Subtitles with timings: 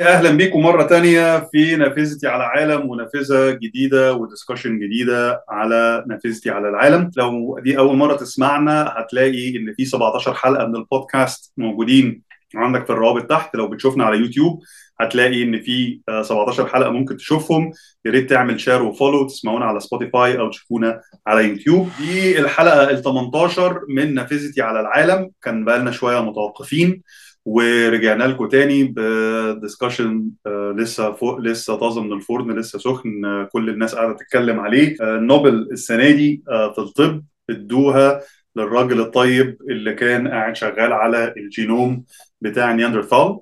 [0.00, 6.50] أهلا بيكم مرة تانية في نافذتي على عالم ونافذة جديدة و discussion جديدة على نافذتي
[6.50, 7.10] على العالم.
[7.16, 12.22] لو دي أول مرة تسمعنا هتلاقي إن في 17 حلقة من البودكاست موجودين
[12.54, 13.56] عندك في الروابط تحت.
[13.56, 14.60] لو بتشوفنا على يوتيوب
[15.00, 17.72] هتلاقي إن في 17 حلقة ممكن تشوفهم.
[18.04, 21.88] يا ريت تعمل share و follow تسمعونا على سبوتيفاي أو تشوفونا على يوتيوب.
[21.98, 25.30] دي الحلقة ال 18 من نافذتي على العالم.
[25.42, 27.02] كان بقالنا شوية متوقفين.
[27.50, 33.70] ورجعنا لكم تاني ب discussion لسه فوق لسه طازة من الفرن لسه سخن آه، كل
[33.70, 34.96] الناس قاعدة تتكلم عليه.
[35.02, 38.20] آه، نوبل السنة دي آه، في الطب ادوها
[38.56, 42.04] للراجل الطيب اللي كان قاعد شغال على الجينوم
[42.40, 43.38] بتاع نياندرثال.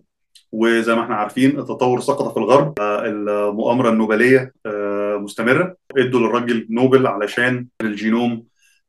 [0.52, 2.80] وزي ما إحنا عارفين التطور سقط في الغرب.
[2.80, 5.76] آه، المؤامرة النوبلية آه، مستمرة.
[5.96, 8.44] ادوا للراجل نوبل علشان الجينوم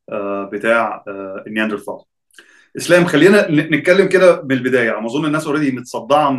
[0.10, 2.00] آه، بتاع آه، النياندرثال
[2.78, 6.32] إسلام خلينا نتكلم كده من البدايه على ما أظن الناس already متصدعة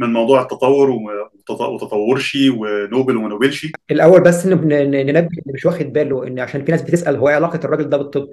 [0.00, 6.26] من موضوع التطور وتط- وتطورشي ونوبل وما نوبلشي الأول بس ننبه اللي مش واخد باله
[6.26, 8.28] إن عشان في ناس بتسأل هو إيه علاقة الراجل ده بالطب؟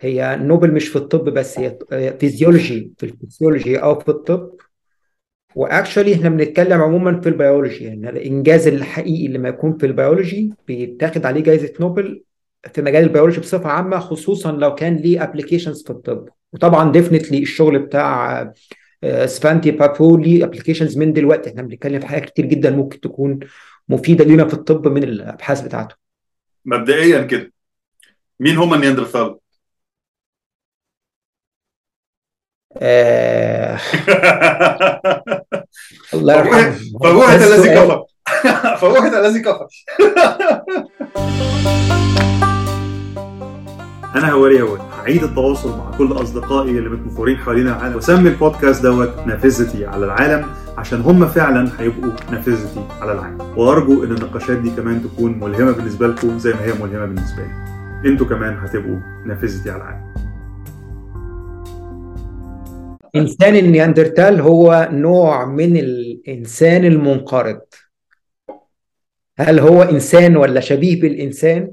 [0.00, 1.78] هي نوبل مش في الطب بس هي
[2.20, 4.50] فيزيولوجي في الفيزيولوجي أو في الطب.
[5.54, 11.26] و actually إحنا بنتكلم عموما في البيولوجي يعني الإنجاز الحقيقي لما يكون في البيولوجي بيتاخد
[11.26, 12.22] عليه جائزه نوبل
[12.74, 16.28] في مجال البيولوجي بصفة عامة خصوصا لو كان ليه applications في الطب.
[16.52, 18.40] وطبعا definitely الشغل بتاع
[19.04, 21.50] آه، سفانتي بابو ليه applications من دلوقتي.
[21.50, 23.38] إحنا بنتكلم في حاجات كتير جدا ممكن تكون
[23.88, 25.94] مفيدة لينا في الطب من الأبحاث بتاعته.
[26.64, 27.52] مبدئيا كده
[28.40, 29.36] مين هم النياندرثال؟
[32.76, 33.78] آه
[36.14, 36.78] الله يرحمه.
[37.02, 37.68] ده الذي.
[37.74, 38.04] كفر.
[38.76, 39.66] فوهة الذي كفر.
[44.16, 47.94] أنا هواري هواري هعيد التواصل مع كل أصدقائي اللي متنفورين حوالين العالم.
[47.94, 50.46] واسمي البودكاست دوت نافذتي على العالم
[50.78, 53.40] عشان هم فعلا هيبقوا نافذتي على العالم.
[53.56, 58.10] وأرجو إن النقاشات دي كمان تكون ملهمة بالنسبة لكم زي ما هي ملهمة بالنسبة لي.
[58.10, 60.14] أنتوا كمان هتبقوا نافذتي على العالم.
[63.16, 67.60] إنسان النياندرتال هو نوع من الإنسان المنقرض.
[69.38, 71.70] هل هو إنسان ولا شبيه بالإنسان؟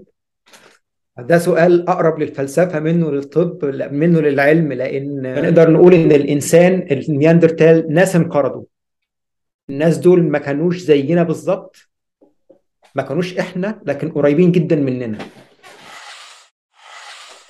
[1.22, 8.16] ده سؤال أقرب للفلسفة منه للطب منه للعلم لأن نقدر نقول إن الإنسان النياندرتال ناس
[8.16, 8.64] انقرضوا.
[9.70, 11.76] الناس دول ما كانوش زينا بالظبط
[12.96, 15.18] ما كانوش إحنا لكن قريبين جدا مننا.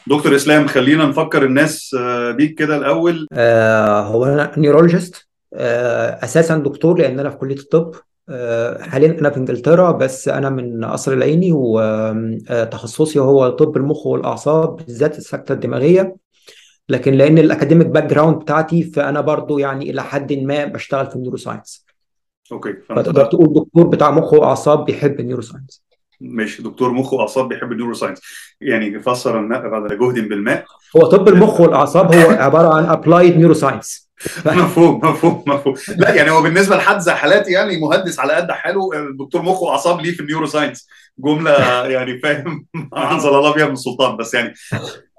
[0.07, 3.27] دكتور إسلام خلينا نفكر الناس آه، بيك كده الأول.
[3.33, 7.95] آه هو أنا neurologist آه أساسا دكتور لأن أنا في كلية الطب.
[8.81, 15.17] حاليا أنا في إنجلترا بس أنا من قصر العيني وتخصصي هو طب المخ والأعصاب بالذات
[15.17, 16.15] السكتة الدماغية.
[16.89, 21.37] لكن لأن ال academic background بتاعتي فأنا برضو يعني إلى حد ما بشتغل في ال
[21.37, 21.85] neuroscience
[22.51, 25.83] okay فتقدر تقول دكتور بتاع مخ وأعصاب بيحب النيورو ساينس
[26.21, 28.21] ماشي دكتور مخ وأعصاب بيحب ال neuroscience
[28.61, 30.65] يعني فسر الماء بعد جهد بالماء.
[30.97, 34.08] هو طب المخ والأعصاب هو عبارة عن applied neuroscience
[34.45, 39.09] مفهوم مفهوم مفهوم لا يعني هو بالنسبة لحد زي حالاتي يعني مهندس على قد حاله
[39.09, 40.87] الدكتور مخ واعصاب ليه في ال neuroscience
[41.19, 41.51] جملة
[41.87, 42.65] يعني فاهم؟
[43.11, 44.53] انزل الله بيها من السلطان بس يعني.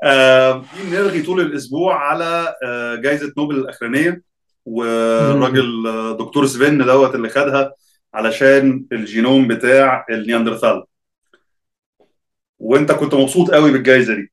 [0.05, 4.31] آه نرغي طول الأسبوع على آه جائزه نوبل الأخرانية؟
[4.65, 7.73] والراجل آه، دكتور سفين دوت اللي خدها
[8.15, 10.85] علشان الجينوم بتاع النياندرثال.
[12.59, 14.33] وانت كنت مبسوط قوي بالجائزه دي.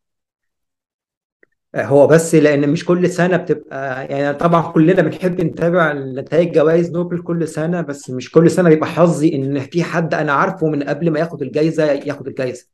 [1.85, 7.21] هو بس لأن مش كل سنة بتبقى يعني طبعا كلنا بنحب نتابع نتائج جوائز نوبل
[7.21, 11.09] كل سنة بس مش كل سنة بيبقى حظي إن في حد أنا عارفه من قبل
[11.11, 12.67] ما ياخد الجائزه ياخد الجائزه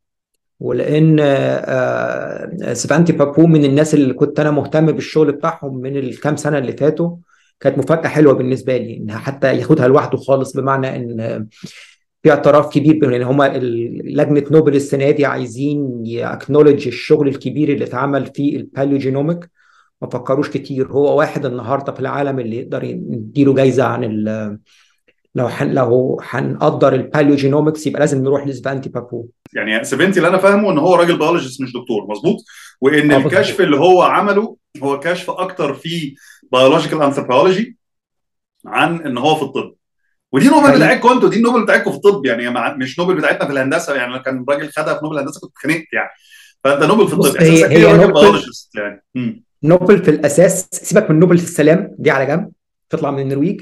[0.60, 6.58] ولأن آه، سفانتي بابو من الناس اللي كنت أنا مهتم بالشغل بتاعهم من الكام سنة
[6.58, 7.16] اللي فاتوا
[7.60, 11.46] كانت مفاجأة حلوة بالنسبة لي إنها حتى ياخدها لوحده خالص بمعنى إن
[12.24, 17.84] في اعتراف كبير بأن ال- لجنة نوبل السنة دي عايزين ي acknowledge الشغل الكبير اللي
[17.84, 19.50] اتعمل في ال paleogenomic
[20.02, 20.86] ما فكروش كتير.
[20.92, 24.58] هو واحد النهارده في العالم اللي يقدر يديله جايزة عن ال
[25.34, 29.26] لو حن لو هنقدر ال paleogenomics يبقى لازم نروح لسفانتي بابو.
[29.54, 32.06] يعني سيفنتي اللي أنا فاهمه إن هو راجل biologist مش دكتور.
[32.10, 32.36] مظبوط؟
[32.80, 33.60] وإن آه، الكشف.
[33.60, 36.14] اللي هو عمله هو كشف أكتر في
[36.52, 37.76] biological anthropology
[38.66, 39.74] عن إن هو في الطب.
[40.34, 40.76] ودي نوبل حقيقي.
[40.76, 44.44] بتاعتكم أنتوا دي النوبل بتاعتكم في الطب يعني مش نوبل بتاعتنا في الهندسة يعني كان
[44.48, 46.08] راجل خدها في نوبل الهندسة كنت اتخانقت يعني.
[46.64, 49.42] فانت نوبل في الطب هي- اساسك هي إيه راجل نوبل- biologist يعني؟ مم.
[49.62, 52.50] نوبل في الأساس سيبك من نوبل في السلام دي على جنب
[52.90, 53.60] تطلع من النرويج.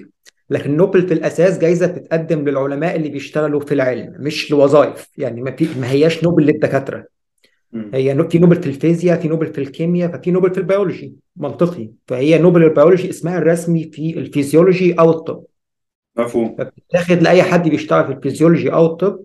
[0.50, 5.50] لكن نوبل في الأساس جايزة بتتقدم للعلماء اللي بيشتغلوا في العلم مش لوظائف يعني ما
[5.50, 7.04] في ما هياش نوبل للدكاترة.
[7.94, 11.14] هي في نوبل في الفيزياء في نوبل في الكيمياء ففي نوبل في البيولوجي.
[11.36, 11.90] منطقي.
[12.08, 15.42] فهي نوبل البيولوجي اسمها الرسمي في الفيزيولوجي أو الطب.
[16.18, 16.56] مفهوم.
[16.58, 19.20] فبتتاخد لأي حد بيشتغل في الفيزيولوجي أو الطب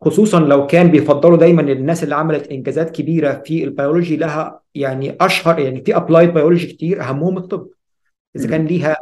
[0.00, 5.58] خصوصا لو كان بيفضلوا دايما الناس اللي عملت إنجازات كبيرة في البيولوجي لها يعني أشهر
[5.58, 7.68] يعني في applied biology كتير أهمهم الطب.
[8.36, 8.96] إذا كان ليها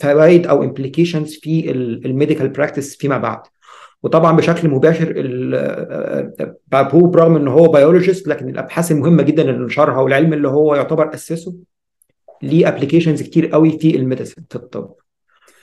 [0.00, 3.40] فوائد أو implications في ال medical practice فيما بعد.
[4.02, 5.12] وطبعا بشكل مباشر
[6.66, 11.14] بابو برغم ان هو biologist لكن الأبحاث المهمة جدا اللي نشرها والعلم اللي هو يعتبر
[11.14, 11.54] أسسه
[12.42, 14.94] ليه applications كتير قوي في ال medicine في الطب.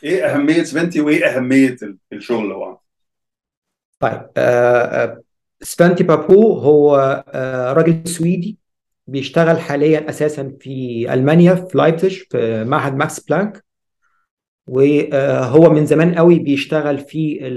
[0.04, 1.78] إيه أهمية سفنتي وإيه أهمية
[2.14, 2.78] الشغل اللي هو؟
[4.00, 5.22] طيب آه
[5.62, 6.96] سفنتي بابو هو
[7.28, 8.58] آه راجل سويدي
[9.08, 13.64] بيشتغل حاليا أساسا في ألمانيا في لايبزيج في معهد ماكس بلانك
[14.68, 17.48] وهو من زمان قوي بيشتغل في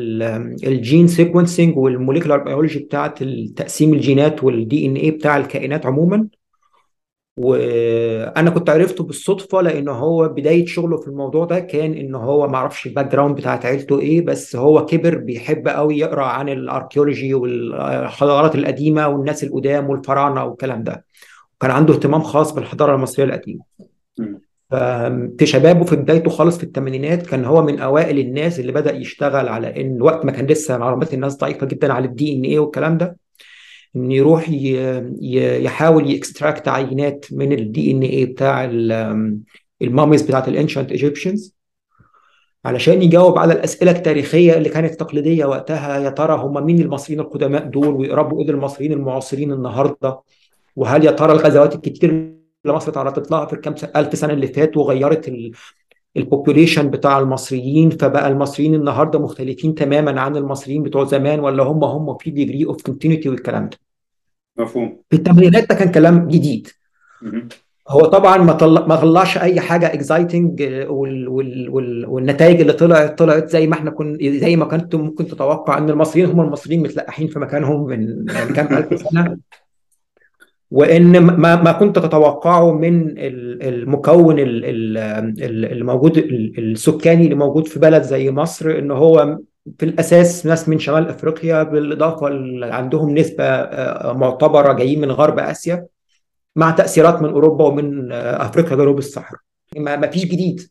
[0.65, 3.14] ال gene sequencing وال molecular biology بتاعه
[3.56, 6.29] تقسيم الجينات وال DNA بتاع الكائنات عموما
[7.37, 12.57] وأنا كنت عرفته بالصدفة لأن هو بداية شغله في الموضوع ده كان إن هو ما
[12.57, 17.35] أعرفش ال background بتاعت عيلته إيه بس هو كبر بيحب قوي يقرأ عن ال archaeology
[17.35, 21.05] والحضارات القديمة والناس القدام والفراعنة والكلام ده.
[21.57, 23.61] وكان عنده اهتمام خاص بالحضارة المصرية القديمة.
[25.39, 29.49] في شبابه في بدايته خالص في الثمانينات كان هو من أوائل الناس اللي بدأ يشتغل
[29.49, 33.17] على إن وقت ما كان لسه معلومات الناس ضعيفة جدا على ال DNA والكلام ده
[33.96, 34.46] إن يروح
[35.62, 38.64] يحاول ي extract عينات من ال DNA بتاع
[39.82, 41.55] ال mummies بتاعت ال ancient Egyptians
[42.64, 47.64] علشان يجاوب على الأسئلة التاريخية اللي كانت تقليدية وقتها يا ترى هم مين المصريين القدماء
[47.64, 50.20] دول ويقربوا إيه المصريين المعاصرين النهارده؟
[50.76, 54.85] وهل يا ترى الغزوات الكتير اللي مصر تعرضت لها في الكام ألف سنة اللي فاتوا
[54.85, 55.32] غيرت
[56.17, 61.85] ال population بتاع المصريين فبقى المصريين النهارده مختلفين تماما عن المصريين بتوع زمان ولا هم
[61.85, 63.84] هم في degree of continuity والكلام ده؟
[64.59, 64.97] مفهوم.
[65.11, 66.69] في الثمانينات ده كان كلام جديد.
[67.89, 71.29] هو طبعا ما طلع ما طلعش أي حاجة اكزايتنج وال...
[71.29, 71.69] وال...
[71.71, 72.06] وال...
[72.06, 76.27] والنتائج اللي طلعت طلعت زي ما إحنا كن زي ما كنت ممكن تتوقع إن المصريين
[76.27, 79.39] هم المصريين متلقحين في مكانهم من كام ألف سنة.
[80.71, 84.37] وإن ما ما كنت تتوقعه من المكون
[85.39, 86.19] الموجود
[86.59, 89.39] السكاني اللي موجود في بلد زي مصر إن هو
[89.78, 92.26] في الأساس ناس من شمال أفريقيا بالإضافة
[92.75, 93.44] عندهم نسبة
[94.12, 95.87] معتبرة جايين من غرب آسيا
[96.56, 99.40] مع تأثيرات من أوروبا ومن أفريقيا جنوب الصحراء.
[99.76, 100.70] ما فيش جديد.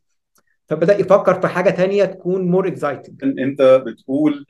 [0.70, 4.46] فبدأ يفكر في حاجة تانية تكون more exciting أنت بتقول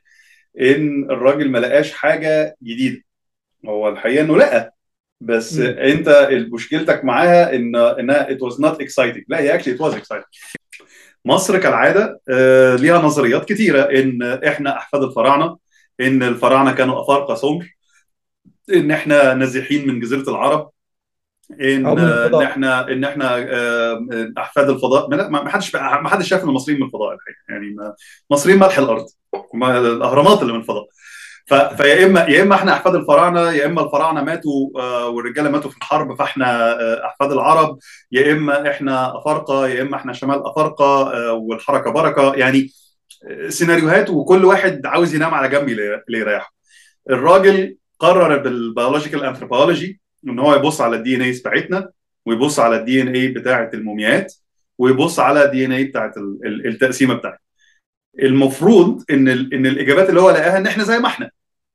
[0.62, 3.02] إن الراجل ما لقاش حاجة جديدة.
[3.68, 4.74] هو الحقيقة إنه لقى
[5.22, 5.64] بس م.
[5.64, 10.28] أنت مشكلتك معاها إن انها it was not exciting لا هي actually it was exciting
[11.26, 15.58] مصر كالعادة آه ليها نظريات كتيرة إن إحنا أحفاد الفراعنة
[16.02, 17.70] إن الفراعنة كانوا أفارقة سمر
[18.74, 20.70] إن إحنا نازحين من جزيرة العرب
[21.62, 23.36] إن إن إحنا إن إحنا
[24.38, 25.10] أحفاد الفضاء.
[25.30, 27.38] ما حدش ما حدش شاف إن المصريين من الفضاء الحقيقة.
[27.50, 27.94] يعني
[28.32, 29.06] المصريين ملح الأرض
[29.64, 30.88] الأهرامات اللي من الفضاء.
[31.46, 34.70] فيا اما يا إما إحنا أحفاد الفراعنة يا إما الفراعنة ماتوا
[35.08, 37.78] والرجالة ماتوا في الحرب فإحنا أحفاد العرب
[38.12, 42.34] يا إما إحنا أفارقة يا إما إحنا شمال أفارقة والحركة بركة.
[42.36, 42.70] يعني
[43.50, 46.54] سيناريوهات وكل واحد عاوز ينام على جنب اللي يريحه
[47.10, 51.90] الراجل قرر بال biological anthropology إن هو يبص على ال DNA بتاعتنا
[52.26, 54.34] ويبص على ال DNA بتاعه الموميات
[54.78, 56.14] ويبص على ال DNA بتاعه
[56.46, 57.43] التقسيمة بتاعتنا.
[58.20, 61.30] المفروض إن إن الإجابات اللي هو لقاها إن إحنا زي ما إحنا.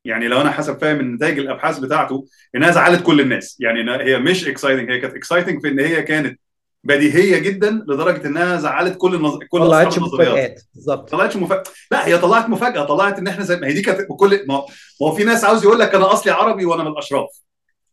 [0.05, 3.57] يعني لو أنا حسب فاهم نتائج الأبحاث بتاعته إنها زعلت كل الناس.
[3.61, 6.41] يعني هي مش exciting هي كانت exciting في إن هي كانت
[6.85, 9.39] بديهية جدا لدرجة إنها زعلت كل النظ...
[9.49, 10.61] كل طلعتش مفاجآت.
[10.75, 11.11] بالظبط.
[11.11, 12.85] طلعتش مفاجاه لا هي طلعت مفاجأة.
[12.85, 14.63] طلعت إن إحنا زي ما هي دي كانت كل ما
[15.03, 17.29] هو في ناس عاوز يقول لك أنا أصلي عربي وأنا من الأشراف.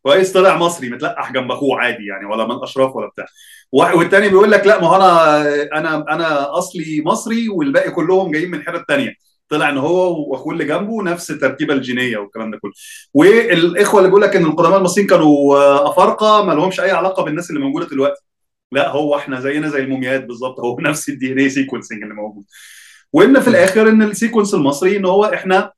[0.02, 3.26] كويس طلع مصري؟ متلقح جنب أخوه عادي يعني ولا من الأشراف ولا بتاع.
[3.76, 5.42] والتاني بيقول لك لا ما هو أنا
[5.80, 9.14] أنا أنا أصلي مصري والباقي كلهم جايين من حتة ثانية
[9.50, 12.72] طلع إن هو وأخوه اللي جنبه نفس التركيبه الجينية والكلام ده كله.
[13.14, 17.62] والإخوة اللي بيقول لك إن القدماء المصريين كانوا أفارقة ما لهمش أي علاقة بالناس اللي
[17.62, 18.22] موجودة دلوقتي.
[18.72, 22.44] لا هو إحنا زينا زي الموميات بالظبط هو نفس ال DNA sequencing اللي موجود.
[23.14, 25.72] وإن في الآخر إن ال sequence المصري إن هو إحنا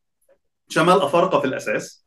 [0.70, 2.06] شمال أفارقة في الأساس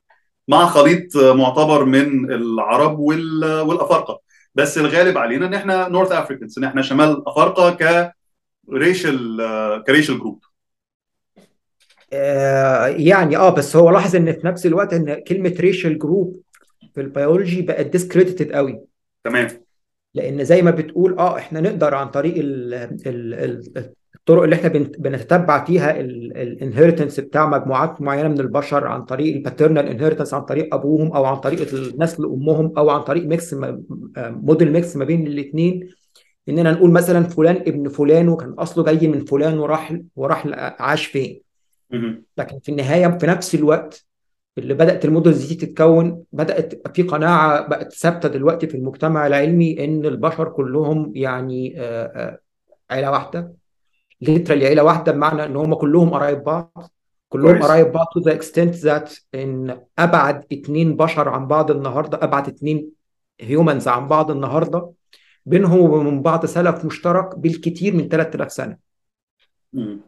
[0.48, 4.20] مع خليط معتبر من العرب والأفارقة.
[4.54, 8.12] بس الغالب علينا إن إحنا North Africans إن إحنا شمال أفارقة ك
[8.72, 9.38] racial
[9.86, 10.44] ك racial group
[12.12, 16.40] آه يعني آه بس هو لاحظ إن في نفس الوقت إن كلمة racial group
[16.94, 18.80] في البيولوجي بقت discredited قوي.
[19.24, 19.48] تمام.
[20.14, 23.94] لأن زي ما بتقول آه إحنا نقدر عن طريق ال ال ال
[24.30, 24.68] الطرق اللي إحنا
[24.98, 30.42] بنتتبع فيها ال inheritance بتاع مجموعات معينة من البشر عن طريق ال paternal inheritance عن
[30.42, 33.54] طريق أبوهم أو عن طريق النسل امهم أو عن طريق mix
[34.16, 35.88] model mix ما بين الاثنين
[36.48, 40.46] إننا نقول مثلا فلان ابن فلان وكان أصله جاي من فلان وراح وراح
[40.82, 41.42] عاش فين.
[42.38, 44.06] لكن في النهاية في نفس الوقت
[44.58, 49.84] اللي بدأت ال models دي تتكون بدأت في قناعة بقت ثابتة دلوقتي في المجتمع العلمي
[49.84, 52.38] إن البشر كلهم يعني آه، آه،
[52.90, 53.59] عيلة واحدة.
[54.20, 56.92] literally عيلة واحدة بمعنى إن هم كلهم قرايب بعض.
[57.28, 62.48] كلهم قرايب بعض to the extent that إن أبعد اتنين بشر عن بعض النهارده أبعد
[62.48, 62.90] اتنين
[63.40, 64.90] humans عن بعض النهارده
[65.46, 68.76] بينهم وبين بعض سلف مشترك بالكثير من 3000 سنة.
[69.72, 70.00] مم.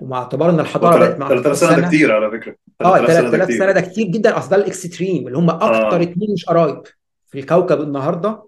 [0.00, 2.56] ومع اعتبار ان الحضاره بقت مع 3000 سنة ده كتير على فكرة.
[2.80, 4.38] آه 3000 سنة ده 3000 سنة كتير جدا.
[4.38, 6.82] أصل ده الاكستريم اللي هم أكتر اتنين مش قرايب
[7.26, 8.42] في الكوكب النهارده.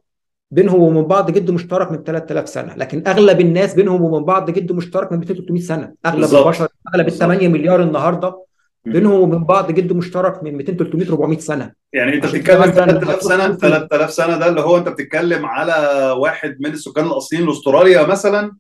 [0.55, 2.75] بينهم وبين بعض جد مشترك من 3000 سنة.
[2.77, 5.93] لكن أغلب الناس بينهم وبين بعض جد مشترك من 200 300 سنة.
[6.07, 6.47] أغلب بالظبط.
[6.47, 7.23] البشر أغلب ال بالظبط.
[7.23, 8.45] 8 مليار النهارده.
[8.87, 11.73] بينهم وبين بعض جد مشترك من 200 300 400 سنة.
[11.93, 14.89] يعني أنت بتتكلم مثلا لما 3000 تروح سنة تشوف 3000 سنة ده اللي هو أنت
[14.89, 15.75] بتتكلم على
[16.19, 18.53] واحد من السكان الأصليين لاستراليا مثلا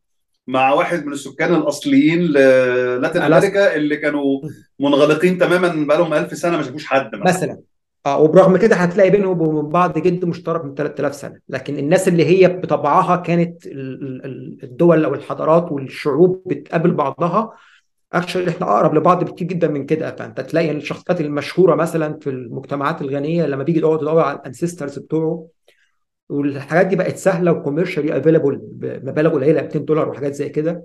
[0.47, 3.27] مع واحد من السكان الأصليين ألاسكا.
[3.27, 4.41] أمريكا اللي كانوا
[4.81, 7.25] منغلقين تماما بقالهم 1000 سنة ما شافوش حد مثلا.
[7.25, 7.59] مثلا.
[8.07, 11.41] آه وبرغم كده هتلاقي بينهم وبين بعض جد مشترك من 3000 سنة.
[11.49, 17.53] لكن الناس اللي هي بطبعها كانت ال- ال- الدول أو الحضارات والشعوب بتقابل بعضها.
[18.13, 20.17] actually إحنا أقرب لبعض بكتير جدا من كده.
[20.17, 24.99] فأنت تلاقي الشخصيات المشهورة مثلا في المجتمعات الغنية لما بيجي يقعد يدور على ال ancestors
[24.99, 25.47] بتوعه
[26.29, 30.83] والحاجات دي بقت سهلة و commercially available بمبالغ قليلة 200 دولار وحاجات زي كده.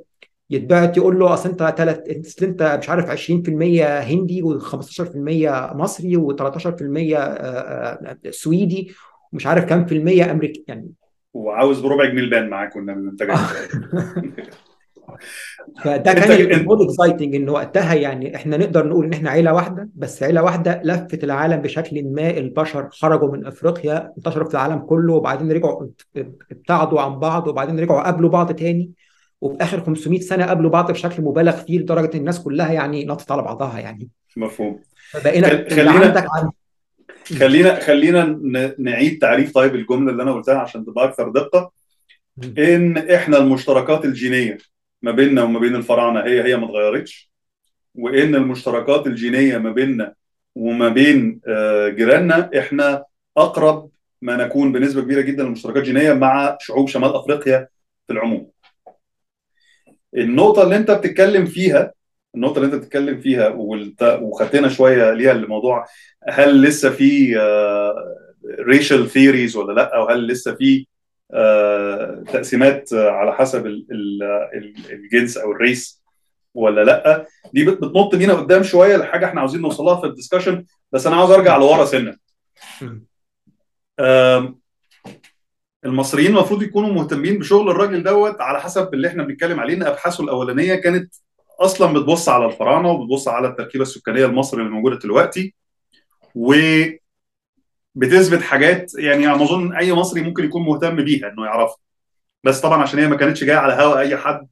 [0.49, 3.09] يتبعت يقول له أصل أنت تلت أصل أنت مش عارف 20%
[3.81, 5.15] هندي و15%
[5.75, 8.91] مصري و13% سويدي
[9.33, 10.91] ومش عارف كام في المية امريكي يعني.
[11.33, 13.35] وعاوز بربع جنيه البان معاك انت جاي
[15.83, 19.89] فده كان ال more exciting إن وقتها يعني إحنا نقدر نقول إن إحنا عيلة واحدة
[19.95, 25.13] بس عيلة واحدة لفت العالم بشكل ما البشر خرجوا من أفريقيا انتشروا في العالم كله
[25.13, 25.87] وبعدين رجعوا
[26.51, 28.91] ابتعدوا عن بعض وبعدين رجعوا قابلوا بعض تاني.
[29.41, 33.31] وفي آخر 500 سنة قابلوا بعض بشكل مبالغ فيه لدرجة إن الناس كلها يعني نطت
[33.31, 34.09] على بعضها يعني.
[34.37, 34.79] مفهوم.
[35.11, 36.49] فبقينا خلينا عندك عن
[37.39, 38.39] خلينا خلينا
[38.79, 41.71] نعيد تعريف طيب الجملة اللي أنا قلتها عشان تبقى أكثر دقة.
[42.57, 44.57] إن إحنا المشتركات الجينية
[45.01, 47.31] ما بيننا وما بين الفراعنة هي هي ما اتغيرتش.
[47.95, 50.13] وإن المشتركات الجينية ما بيننا
[50.55, 53.03] وما بين آه، جيراننا إحنا
[53.37, 53.89] أقرب
[54.21, 57.67] ما نكون بنسبة كبيرة جدا للمشتركات الجينية مع شعوب شمال أفريقيا
[58.07, 58.49] في العموم.
[60.17, 61.93] النقطة اللي انت بتتكلم فيها
[62.35, 63.47] النقطة اللي انت بتتكلم فيها
[64.21, 65.85] وخدتنا شوية ليها الموضوع
[66.29, 67.35] هل لسه في
[68.59, 70.87] racial theories ولا لأ؟ أو هل لسه في
[71.33, 74.23] آه، تقسيمات آه، على حسب ال- ال-
[74.53, 76.03] ال- الجنس أو ال race
[76.53, 80.65] ولا لأ؟ دي بت- بتنط بينا قدام شوية لحاجة إحنا عاوزين نوصلها في ال discussion
[80.91, 82.17] بس أنا عاوز أرجع لورا سنة.
[85.85, 90.23] المصريين المفروض يكونوا مهتمين بشغل الراجل دوت على حسب اللي إحنا بنتكلم عليه إن أبحاثه
[90.23, 91.13] الأولانية كانت
[91.59, 95.55] أصلا بتبص على الفراعنة وبتبص على التركيبة السكانية المصري اللي موجودة دلوقتي
[96.35, 96.99] وبتثبت
[98.41, 101.77] حاجات يعني على ما أظن أي مصري ممكن يكون مهتم بيها إنه يعرفها.
[102.43, 104.47] بس طبعا عشان هي ما كانتش جاية على هوا أي حد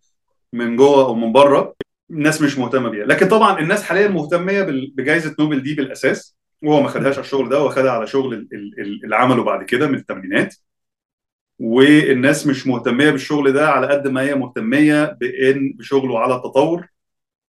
[0.53, 1.73] من جوه أو من بره
[2.11, 3.05] الناس مش مهتمة بيها.
[3.05, 4.61] لكن طبعا الناس حاليا مهتميه
[4.95, 6.37] بجائزة نوبل دي بالأساس.
[6.63, 9.43] وهو ما خدهاش على الشغل ده هو خدها على شغل ال- ال- ال- اللي عمله
[9.43, 10.55] بعد كده من الثمانينات.
[11.59, 16.87] والناس مش مهتمية بالشغل ده على قد ما هي مهتمية بإن بشغله على التطور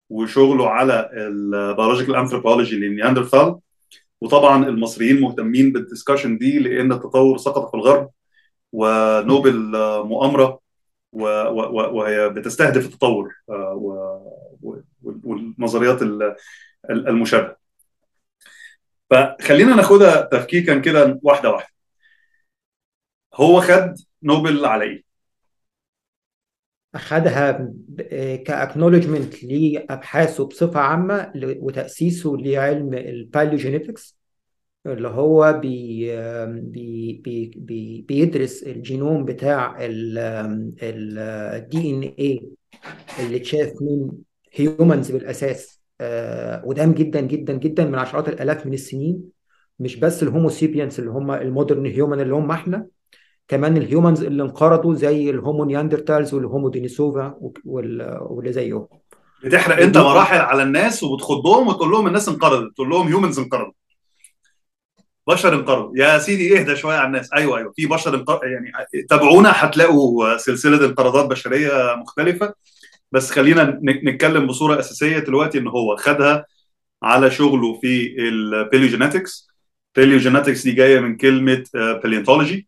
[0.09, 3.55] وشغله على ال biological anthropology لل Neanderthal
[4.21, 8.09] وطبعا المصريين مهتمين بال discussion دي لأن التطور سقط في الغرب
[8.73, 9.53] ونوبل
[10.05, 10.59] مؤامرة
[11.11, 14.17] وهي بتستهدف التطور آه،
[15.23, 16.35] والنظريات ال-
[16.89, 17.55] ال- المشابهة.
[19.09, 21.76] فخلينا ناخدها تفكيكا كده واحدة واحدة.
[23.37, 25.03] هو خد نوبل على إيه؟
[26.95, 27.71] أخذها
[28.45, 34.17] ك acknowledgement لأبحاثه بصفة عامة ل- وتأسيسه لعلم ال paleogenetics
[34.85, 36.05] اللي هو بي
[36.55, 39.77] بي بي بي بيدرس الجينوم بتاع
[40.83, 42.49] ال DNA
[43.19, 44.11] اللي اتشاف من
[44.53, 49.23] humans بالأساس آه، قدام جدا جدا جدا من عشرات الآلاف من السنين
[49.79, 52.87] مش بس ال Homo sapiens اللي هم ال modern human اللي هم إحنا
[53.47, 58.87] كمان ال humans اللي انقرضوا زي ال Homo Neanderthals وال Homo Denisova وال- واللي زيهم.
[59.43, 63.73] بتحرق انت مراحل على الناس وبتخضهم وتقول لهم الناس انقرضت تقول لهم humans انقرضوا.
[65.27, 65.91] بشر انقرضوا.
[65.95, 67.33] يا سيدي اهدى شوية على الناس.
[67.33, 67.73] أيوه أيوه.
[67.75, 68.71] في بشر انقرض يعني
[69.09, 72.53] تابعونا هتلاقوا سلسلة انقراضات بشرية مختلفة.
[73.11, 76.45] بس خلينا نتكلم بصورة أساسية دلوقتي إن هو خدها
[77.03, 79.47] على شغله في ال paleogenetics
[79.97, 82.66] ال paleogenetics دي جاية من كلمة paleontology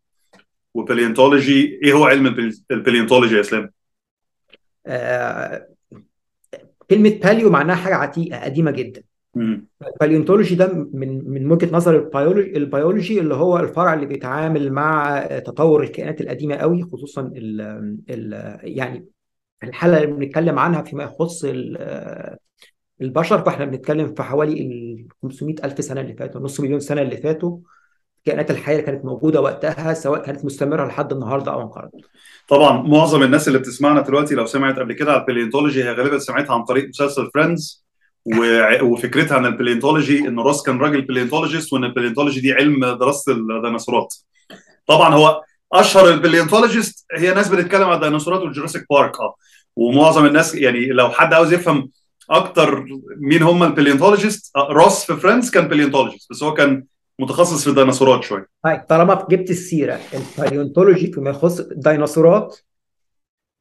[0.74, 3.72] و paleontology إيه هو علم ال paleontology يا إسلام؟
[4.88, 5.68] آه،
[6.90, 9.04] كلمة paleo معناها حاجة عتيقة قديمة جدا.
[9.88, 15.20] ال paleontology ده من من وجهة نظر البيولوجي البيولوجي اللي هو الفرع اللي بيتعامل مع
[15.46, 17.62] تطور الكائنات القديمة قوي خصوصا ال
[18.10, 19.06] ال يعني
[19.64, 22.38] الحالة اللي بنتكلم عنها فيما يخص ال-
[23.02, 27.18] البشر فإحنا بنتكلم في حوالي ال 500 ألف سنة اللي فاتوا نص مليون سنة اللي
[27.18, 27.58] فاتوا
[28.20, 31.94] الكائنات الحية اللي كانت موجودة وقتها سواء كانت مستمرة لحد النهاردة أو انقرضت
[32.48, 36.20] طبعا معظم الناس اللي بتسمعنا دلوقتي لو سمعت قبل كده على ال paleontology هي غالبا
[36.20, 37.86] سمعتها عن طريق مسلسل Friends
[38.82, 43.32] وفكرتها عن ال paleontology إن روس كان راجل paleontologist وإن ال paleontology دي علم دراسة
[43.32, 44.16] الديناصورات.
[44.88, 49.36] طبعا هو أشهر ال paleontologist هي ناس بتتكلم عن الديناصورات وال Jurassic Park آه.
[49.76, 51.90] ومعظم الناس يعني لو حد عاوز يفهم
[52.30, 52.86] أكتر
[53.18, 56.84] مين هم ال paleontologist آه، روس في Friends كان paleontologist بس هو كان
[57.20, 62.58] متخصص في الديناصورات شوية طيب طالما جبت السيرة ال paleontology فيما يخص الديناصورات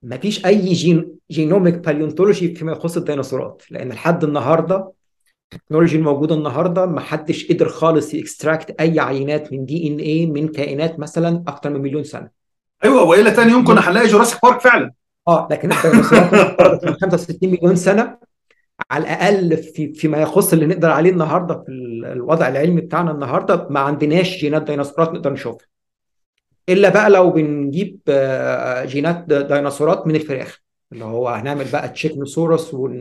[0.02, 4.92] مفيش أي gen- genomic paleontology فيما يخص الديناصورات لأن لحد النهاردة
[5.52, 10.98] ال technology الموجودة النهاردة محدش قدر خالص ي extract أي عينات من DNA من كائنات
[11.00, 12.30] مثلا أكتر من مليون سنة.
[12.84, 14.92] أيوه والا تاني يوم كنا هنلاقي Jurassic Park فعلا.
[15.28, 18.18] آه لكن الديناصورات من 65 مليون سنة
[18.90, 23.66] على الأقل في فيما يخص اللي نقدر عليه النهاردة في ال- الوضع العلمي بتاعنا النهاردة
[23.70, 25.66] ما عندناش جينات ديناصورات نقدر نشوفها.
[26.68, 30.60] إلا بقى لو بنجيب آه، جينات ديناصورات من الفراخ
[30.92, 32.98] اللي هو هنعمل بقى تشيكنوسورس ون...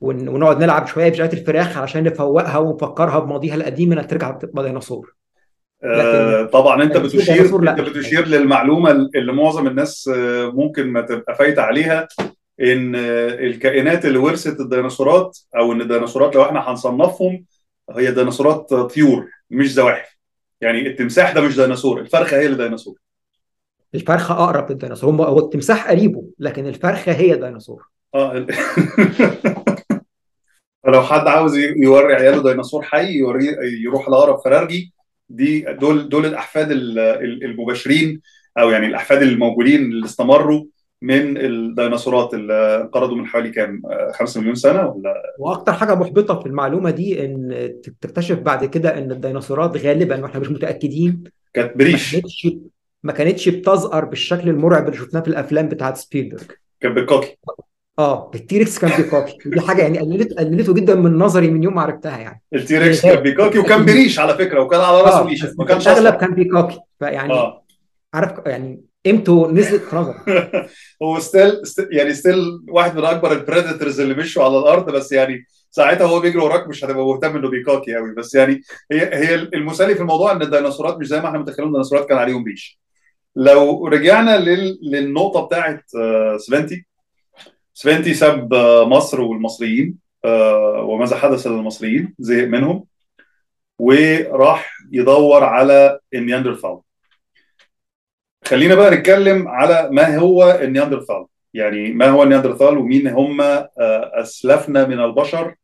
[0.00, 0.28] ون...
[0.28, 5.14] ونقعد نلعب شوية بجينات الفراخ عشان نفوقها ونفكرها بماضيها القديم إنها ترجع تبقى ديناصور.
[5.84, 11.34] آه، طبعا أنت الديناصور بتشير أنت بتشير للمعلومة اللي معظم الناس آه، ممكن ما تبقى
[11.34, 12.08] فايتة عليها.
[12.60, 12.94] إن
[13.46, 17.44] الكائنات اللي ورثت الديناصورات أو إن الديناصورات لو إحنا هنصنفهم
[17.96, 20.16] هي ديناصورات طيور مش زواحف.
[20.60, 22.98] يعني التمساح ده مش ديناصور الفرخة هي اللي ديناصور.
[23.94, 27.82] الفرخة أقرب للديناصور هم هو التمساح قريبه لكن الفرخة هي ديناصور.
[28.14, 28.46] آه.
[30.84, 34.92] فلو حد عاوز يوري عياله ديناصور حي يوريه يروح لأقرب فرارجي
[35.28, 38.20] دي دول دول الأحفاد ال- ال- المباشرين
[38.58, 40.64] أو يعني الأحفاد الموجودين اللي استمروا.
[41.04, 43.82] من الديناصورات اللي انقرضوا من حوالي كام؟
[44.14, 49.12] 5 مليون سنة ولا؟ وأكتر حاجة محبطة في المعلومة دي إن تكتشف بعد كده إن
[49.12, 52.48] الديناصورات غالبا وإحنا مش متأكدين كانت ما بريش كانتش
[53.02, 57.38] ما كانتش بتزأر بالشكل المرعب اللي شفناه في الأفلام بتاعت سبيلبرج كانت بتكوكي
[57.98, 61.74] آه ال T-rex كان بيكوكي ودي حاجة يعني قللت قللته جدا من نظري من يوم
[61.74, 62.42] ما عرفتها يعني.
[62.54, 65.88] ال T-rex كان بيكوكي وكان بريش على فكرة وكان على راسه آه ريشه ما كانش
[65.88, 67.64] اصفر كان بيكوكي فيعني آه.
[68.14, 70.14] عارف يعني قيمته نزلت نظري
[71.02, 75.46] هو still يعني still واحد من أكبر ال predators اللي مشوا على الأرض بس يعني
[75.70, 78.60] ساعتها هو بيجري وراك مش هتبقى مهتم إنه بيكاكي قوي بس يعني
[78.92, 82.44] هي هي المسلي في الموضوع إن الديناصورات مش زي ما إحنا متخيلين الديناصورات كان عليهم
[82.44, 82.80] ريش
[83.36, 84.78] لو رجعنا لل...
[84.82, 86.86] للنقطة بتاعت آه، سفنتي.
[87.74, 92.84] سفنتي ساب آه، مصر والمصريين آه، وماذا حدث للمصريين؟ زهق منهم.
[93.78, 96.80] وراح يدور على النياندرثال
[98.46, 101.26] خلينا بقى نتكلم على ما هو النياندرثال.
[101.54, 103.70] يعني ما هو النياندرثال ومين هم آه،
[104.22, 105.54] أسلافنا من البشر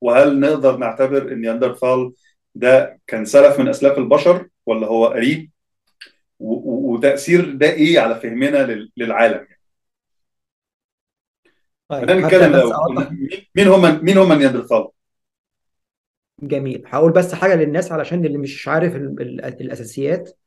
[0.00, 2.12] وهل نقدر نعتبر النياندرثال
[2.54, 5.50] ده كان سلف من أسلاف البشر ولا هو قريب؟
[6.40, 9.58] و- و- وتأثير ده إيه على فهمنا لل- للعالم؟ يعني.
[11.88, 12.72] طيب نتكلم
[13.56, 14.88] مين هم مين هم النياندرثال؟
[16.42, 16.82] جميل.
[16.86, 20.38] هقول بس حاجة للناس علشان اللي مش عارف ال ال الأساسيات.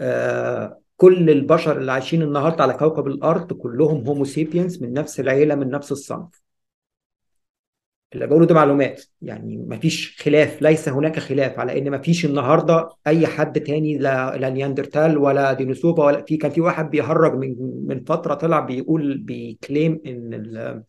[0.00, 5.54] آه كل البشر اللي عايشين النهارده على كوكب الأرض كلهم Homo sapiens من نفس العيلة
[5.54, 6.42] من نفس الصنف.
[8.14, 9.04] اللي بقوله ده معلومات.
[9.22, 14.50] يعني مفيش خلاف ليس هناك خلاف على إن مفيش النهارده أي حد تاني لا, لا
[14.50, 19.41] نياندرتال ولا دينيسوفا ولا في كان في واحد بيهرج من من فترة طلع بيقول بي
[19.41, 20.84] claim إن ال-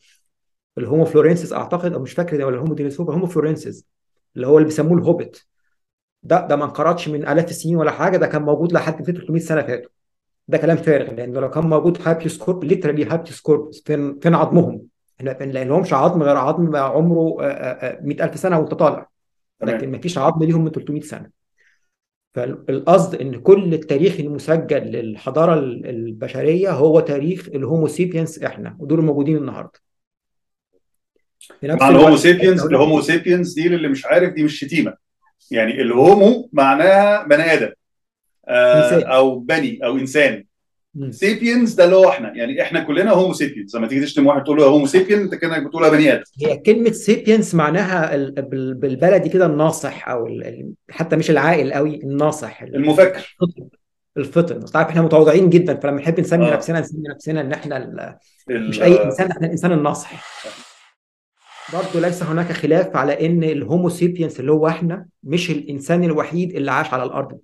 [0.78, 3.86] ال Homo floresiensis أعتقد أو مش فاكر ده ولا ال Homo denisova ال Homo floresiensis
[4.36, 5.48] اللي هو اللي بيسموه الهوبت
[6.24, 9.62] ده ده ما انقرضش من آلاف السنين ولا حاجة ده كان موجود لحد 300 سنة
[9.64, 9.92] فاتوا.
[10.48, 14.82] ده كلام فارغ لأنه لو كان موجود habeas corpus literally habeas corpus فين فين عظمهم؟
[15.20, 19.10] لأن لهمش عظم غير عظم عمره آه، آه، آه، 100000 سنة وانت طالع.
[19.62, 21.30] لكن ما فيش عظم ليهم من 300 سنة.
[22.34, 29.02] فالقصد إن كل التاريخ المسجل للحضارة ال- البشرية هو تاريخ ال Homo sapiens إحنا ودول
[29.02, 29.80] موجودين النهارده.
[31.64, 34.94] مع ال Homo sapiens هناك ال Homo sapiens دي اللي مش عارف دي مش شتيمة.
[35.52, 37.66] يعني ال Homo معناها بني آدم.
[37.68, 37.74] آه،
[38.48, 40.44] أو بني أو إنسان.
[41.10, 42.34] sapiens ده اللي هو إحنا.
[42.36, 45.64] يعني إحنا كلنا Homo sapiens لما تيجي تشتم واحد تقول له Homo sapien أنت كأنك
[45.68, 46.24] بتقولها بني آدم.
[46.42, 50.28] هي كلمة sapiens معناها ال- بال- بالبلدي كده الناصح أو
[50.90, 52.62] حتى مش العاقل قوي الناصح.
[52.62, 53.38] ال- المفكر.
[54.18, 56.54] الفطن طيب إحنا متواضعين جدا فلما نحب نسمي آه.
[56.54, 58.18] نفسنا نسمي نفسنا إن إحنا
[58.50, 60.24] مش أي إنسان إحنا الإنسان الناصح.
[61.74, 66.72] برضه ليس هناك خلاف على إن الهومو سيبينس اللي هو إحنا مش الإنسان الوحيد اللي
[66.72, 67.32] عاش على الأرض.
[67.32, 67.40] ان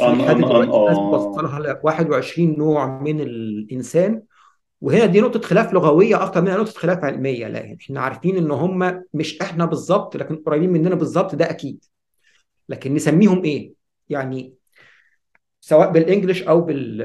[0.00, 4.22] لحد ان إن دلوقتي ناس آه بتوصلها ل 21 نوع من الإنسان
[4.80, 9.04] وهنا دي نقطة خلاف لغوية أكتر منها نقطة خلاف علمية لأن إحنا عارفين إن هم
[9.14, 11.84] مش إحنا بالظبط لكن قريبين مننا بالظبط ده أكيد.
[12.68, 13.72] لكن نسميهم إيه؟
[14.08, 14.54] يعني
[15.60, 17.02] سواء بال English أو بال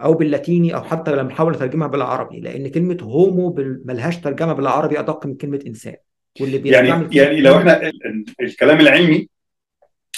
[0.00, 3.54] أو باللاتيني أو حتى لما نحاول نترجمها بالعربي لأن كلمة Homo
[3.84, 5.96] ملهاش ترجمة بالعربي أدق من كلمة إنسان.
[6.40, 9.28] واللي يعني يعني لو إحنا ال- ال- الكلام العلمي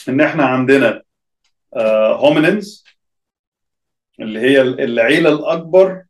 [0.08, 1.02] إن إحنا عندنا
[2.16, 2.84] hominins
[4.20, 6.04] اللي هي ال- العيلة الأكبر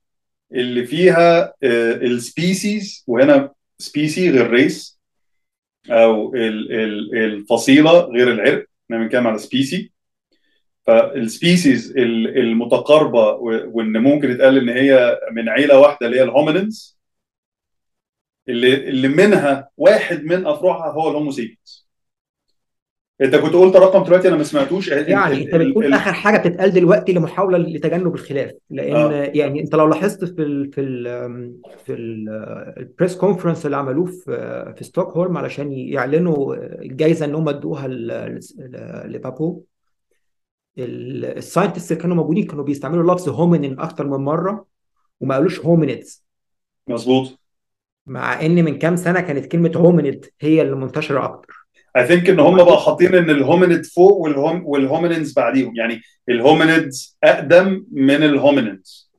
[0.52, 5.00] اللي فيها ال species وهنا species غير race
[5.90, 9.92] أو ال- ال- الفصيلة غير العرق إحنا بنتكلم على species
[10.86, 13.30] فال species ال- المتقاربة
[13.74, 16.98] وإن ممكن يتقال إن هي من عيلة واحدة اللي هي ال hominins
[18.48, 21.83] اللي اللي منها واحد من أفرعها هو ال Homo sapiens
[23.20, 24.88] انت كنت قلت رقم دلوقتي أنا ما سمعتوش.
[24.88, 29.12] يعني انت بتقول ال- آخر حاجة بتتقال دلوقتي لمحاولة لتجنب الخلاف لأن آه.
[29.34, 31.04] يعني انت لو لاحظت في ال في ال
[31.84, 31.92] في
[32.78, 37.88] ال press conference اللي عملوه في في ستوكهولم علشان يعلنوا الجائزه ان هم ادوها
[39.06, 39.62] لبابو.
[40.78, 44.66] ال scientist اللي كانوا موجودين كانوا بيستعملوا لفظ hominin أكتر من مرة
[45.20, 46.24] وما قالوش hominids
[46.88, 47.38] مظبوط.
[48.06, 51.53] مع إن من كام سنة كانت كلمة hominid هي اللي منتشرة أكتر.
[51.96, 55.76] I think إن هم بقى حاطين إن ال hominid فوق وال hom- وال hominins بعديهم.
[55.76, 59.10] يعني ال hominids أقدم من ال hominins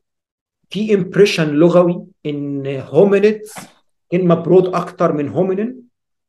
[0.70, 3.54] في impression لغوي إن hominids
[4.12, 5.82] كلمه broad أكتر من hominin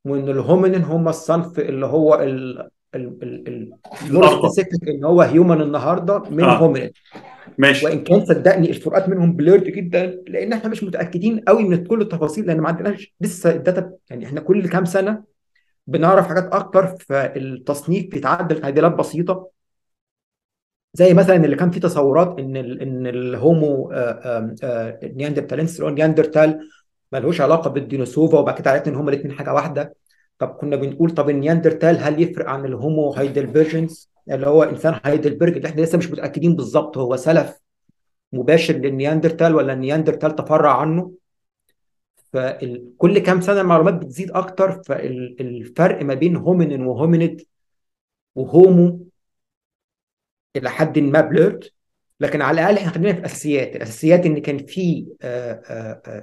[0.05, 6.43] وإن ال hominin هم الصنف اللي هو ال الأقرب specific إن هو human النهارده من
[6.43, 6.57] آه.
[6.57, 6.91] hominin
[7.57, 7.85] ماشي.
[7.85, 12.47] وإن كان صدقني الفروقات منهم blurred جدا لأن إحنا مش متأكدين قوي من كل التفاصيل
[12.47, 15.23] لأن ما عندناش لسه ال data يعني إحنا كل كام سنة
[15.87, 19.49] بنعرف حاجات أكتر فالتصنيف بيتعدل تعديلات بسيطة.
[20.93, 23.91] زي مثلا اللي كان في تصورات إن ال إن ال Homo
[25.03, 26.69] neanderthalensis اللي هو نياندرتال
[27.11, 29.95] ملهوش علاقة بالدينيسوفا وبعد كده عرفنا إن هما الاثنين حاجة واحدة.
[30.39, 35.55] طب كنا بنقول طب النياندرتال هل يفرق عن ال Homo heidelbergensis اللي هو إنسان هايدلبرج
[35.55, 37.59] اللي إحنا لسه مش متأكدين بالظبط هو سلف
[38.33, 41.11] مباشر للنياندرتال ولا النياندرتال تفرع عنه؟
[42.33, 47.41] فكل كام سنة المعلومات بتزيد أكتر فالفرق ما بين hominin و hominid
[48.35, 49.07] و Homo
[50.55, 51.63] إلى حد ما blurred
[52.19, 55.07] لكن على الأقل إحنا خلينا في الاساسيات الأساسيات إن كان في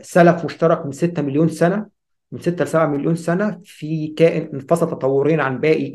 [0.03, 1.95] سلف مشترك من 6 مليون سنة.
[2.33, 5.93] من 6 ل 7 مليون سنة في كائن انفصل تطوريا عن باقي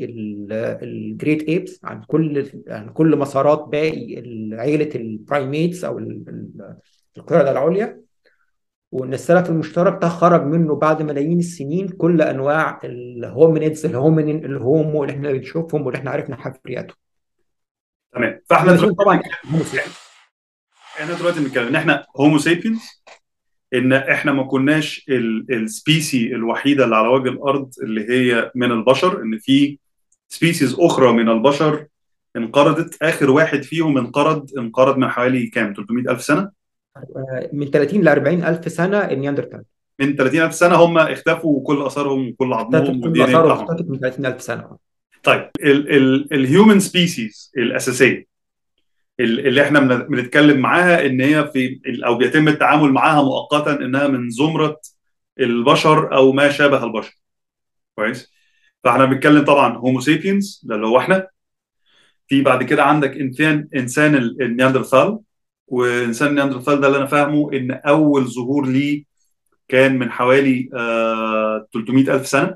[0.82, 5.98] ال great apes عن كل عن كل مسارات باقي عيلة ال primates أو
[7.18, 8.00] القرده العليا.
[8.92, 14.44] وإن السلف المشترك ده خرج منه بعد ملايين السنين كل أنواع ال hominids ال hominin
[14.44, 16.96] ال Homo اللي إحنا بنشوفهم واللي إحنا عرفنا حفرياتهم
[18.12, 18.40] تمام.
[18.46, 19.22] فإحنا دلوقتي طبعا
[21.00, 22.80] إحنا دلوقتي بنتكلم إن إحنا Homo sapiens
[23.74, 25.06] إن إحنا ما كناش
[25.50, 29.78] ال species الوحيدة اللي على وجه الأرض اللي هي من البشر إن في
[30.28, 31.86] species أخرى من البشر
[32.36, 36.50] انقرضت آخر واحد فيهم انقرض انقرض من حوالي كام؟ 300 ألف سنة؟
[37.52, 39.62] من 30 ل 40 ألف سنة النياندرتال.
[40.00, 44.26] من 30 ألف سنة هم اختفوا وكل آثارهم وكل عظمهم كل آثارهم اختفت من 30
[44.26, 44.76] ألف سنة.
[45.22, 45.50] طيب
[46.32, 48.26] ال human species الأساسية
[49.20, 54.80] اللي إحنا بنتكلم معاها إن هي في أو بيتم التعامل معاها مؤقتا إنها من زمرة
[55.40, 57.20] البشر أو ما شابه البشر.
[57.94, 58.32] كويس؟
[58.84, 61.28] فإحنا بنتكلم طبعا Homo sapiens ده اللي هو إحنا.
[62.28, 65.18] في بعد كده عندك إنسان إنسان النياندرثال.
[65.70, 69.04] وانسان النياندرثال ده اللي أنا فاهمه إن أول ظهور ليه
[69.68, 72.54] كان من حوالي آه 300 ألف سنة.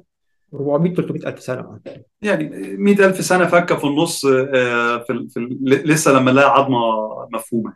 [0.54, 1.78] 400 300 ألف سنة
[2.22, 6.78] يعني 100 ألف سنة فكة في النص آه في, في لسه لما لها عظمة
[7.32, 7.72] مفهومة.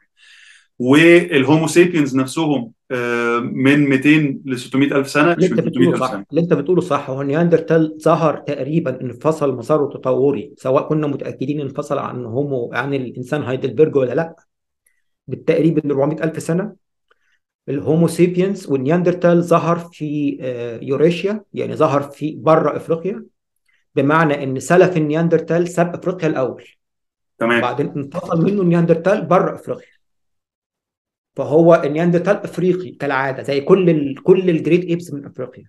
[0.79, 6.11] وال Homo sapiens نفسهم آه من 200 ل 600 ألف سنة اللي أنت بتقوله صح
[6.12, 6.24] سنة.
[6.31, 7.11] اللي أنت بتقوله صح.
[7.11, 13.42] هو النياندرتال ظهر تقريبا انفصل مساره التطوري سواء كنا متأكدين انفصل عن Homo عن الإنسان
[13.42, 14.35] هايدلبرج ولا لأ.
[15.29, 16.75] بالتقريب من 400 ألف سنة.
[17.69, 20.38] ال Homo sapiens والنياندرتال ظهر في
[20.83, 23.25] Eurasia يعني ظهر في بره إفريقيا.
[23.95, 26.64] بمعنى إن سلف النياندرتال ساب إفريقيا الأول.
[27.38, 27.61] تمام.
[27.61, 29.99] بعدين انفصل منه النياندرتال بره إفريقيا.
[31.37, 35.64] فهو النياندرتال إفريقي كالعادة زي كل ال كل ال great apes من إفريقيا.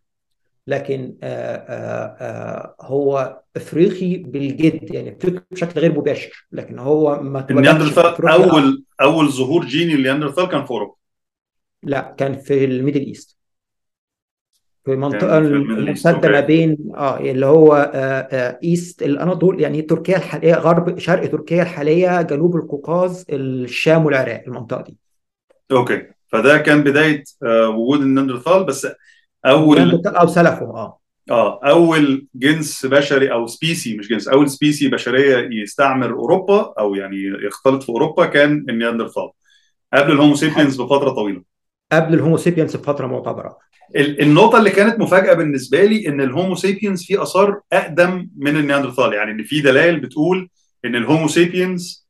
[0.69, 7.47] لكن آه، آه، آه، هو افريقي بالجد يعني افريقي بشكل غير مباشر لكن هو ما
[8.23, 10.93] أول أول ظهور جيني النياندرتال كان في أوروبا.
[11.83, 13.37] لا كان في ال Middle East.
[14.85, 20.53] في East الممتدة ما بين آه اللي هو آه آه East الاناضول يعني تركيا الحالية
[20.53, 24.97] غرب شرق تركيا الحالية جنوب القوقاز الشام والعراق المنطقة دي.
[25.71, 26.07] أوكي.
[26.27, 28.87] فده كان بداية آه، وجود النياندرتال بس
[29.45, 30.99] أول نياندرتال أو سلفه آه.
[31.31, 37.17] آه أول جنس بشري أو species مش جنس أول species بشرية يستعمر أوروبا أو يعني
[37.45, 39.29] يختلط في أوروبا كان النياندرتال
[39.93, 41.43] قبل ال Homo sapiens بفترة طويلة.
[41.91, 43.57] قبل ال Homo sapiens بفترة معتبرة.
[43.95, 48.57] ال- النقطة اللي كانت مفاجأة بالنسبة لي إن ال Homo sapiens فيه آثار أقدم من
[48.57, 50.49] النياندرتال يعني إن في دلائل بتقول
[50.85, 52.07] إن ال Homo sapiens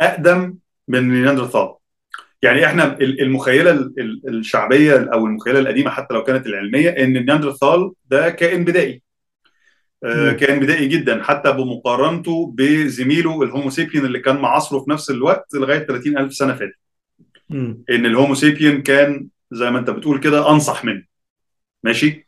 [0.00, 0.54] أقدم
[0.88, 1.74] من النياندرتال
[2.42, 7.16] يعني إحنا ال- المخيلة ال- ال- الشعبية أو المخيلة القديمة حتى لو كانت العلمية إن
[7.16, 9.02] النياندرتال ده كائن بدائي
[10.04, 10.32] آه،.
[10.32, 15.54] كائن بدائي جدا حتى بمقارنته بزميله ال Homo sapien اللي كان معاصره في نفس الوقت
[15.54, 16.74] لغاية 30 ألف سنة فاتت.
[17.90, 21.02] إن ال Homo sapien كان زي ما أنت بتقول كده أنصح منه
[21.84, 22.26] ماشي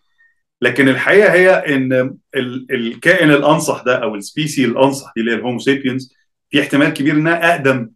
[0.61, 1.93] لكن الحقيقة هي إن
[2.37, 6.15] ال- الكائن الأنصح ده أو ال species الأنصح دي اللي هي ال Homo sapiens
[6.51, 7.91] في احتمال كبير إنها أقدم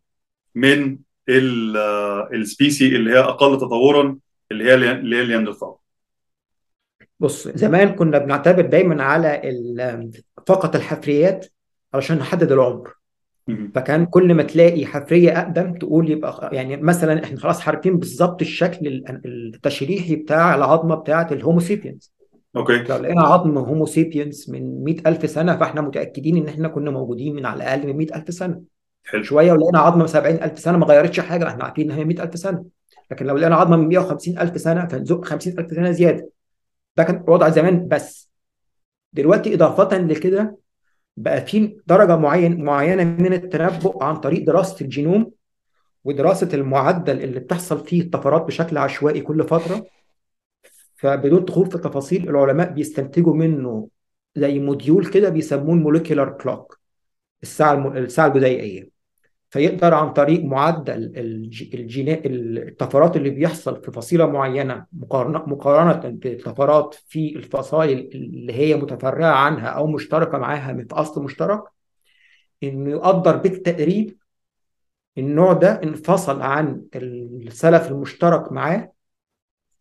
[0.55, 0.99] من
[1.29, 4.19] ال species اللي هي أقل تطورا
[4.53, 5.75] اللي هي اللي هي النياندرتال
[7.21, 9.43] بص زمان كنا بنعتبر دايما على
[10.47, 11.47] فقط الحفريات
[11.95, 12.93] علشان نحدد العمر.
[13.75, 18.87] فكان كل ما تلاقي حفرية أقدم تقول يبقى يعني مثلا إحنا خلاص عارفين بالظبط الشكل
[18.87, 19.23] ال-
[19.55, 22.13] التشريحي بتاع العظمة بتاعه ال Homo sapiens
[22.57, 22.79] أوكي.
[22.79, 27.47] لو لقينا عظم Homo sapiens من 100000 سنة فإحنا متأكدين إن إحنا كنا موجودين من
[27.47, 28.61] على الأقل من 100000 سنة.
[29.07, 29.23] حلو.
[29.23, 32.65] شوية ولقينا عظمة من 70000 سنة ما غيرتش حاجة إحنا عارفين إن هي 100000 سنة.
[33.11, 36.31] لكن لو لقينا عظمة من 150000 سنة فنزق 50000 سنة زيادة.
[36.97, 37.89] ده كان وضع زمان.
[37.89, 38.31] بس
[39.13, 40.59] دلوقتي إضافة لكده
[41.17, 45.33] بقى في درجة معين معينة من التنبؤ عن طريق دراسة الجينوم
[46.05, 49.87] ودراسة المعدل اللي بتحصل فيه الطفرات بشكل عشوائي كل فترة.
[50.97, 53.89] فبدون دخول في التفاصيل العلماء بيستنتجوا منه
[54.37, 56.79] زي موديول كده بيسموه ال molecular clock
[57.43, 57.89] الساعة.
[57.89, 58.96] الساعة البدائيه
[59.51, 66.95] فيقدر عن طريق معدل الج- الجينا الطفرات اللي بيحصل في فصيلة معينة مقارنه مقارنة بالطفرات
[67.09, 71.63] في الفصائل اللي هي متفرعة عنها أو مشتركة معاها من أصل مشترك
[72.63, 74.17] إنه يقدر بالتقريب
[75.19, 78.93] النوع ده انفصل عن السلف المشترك معاه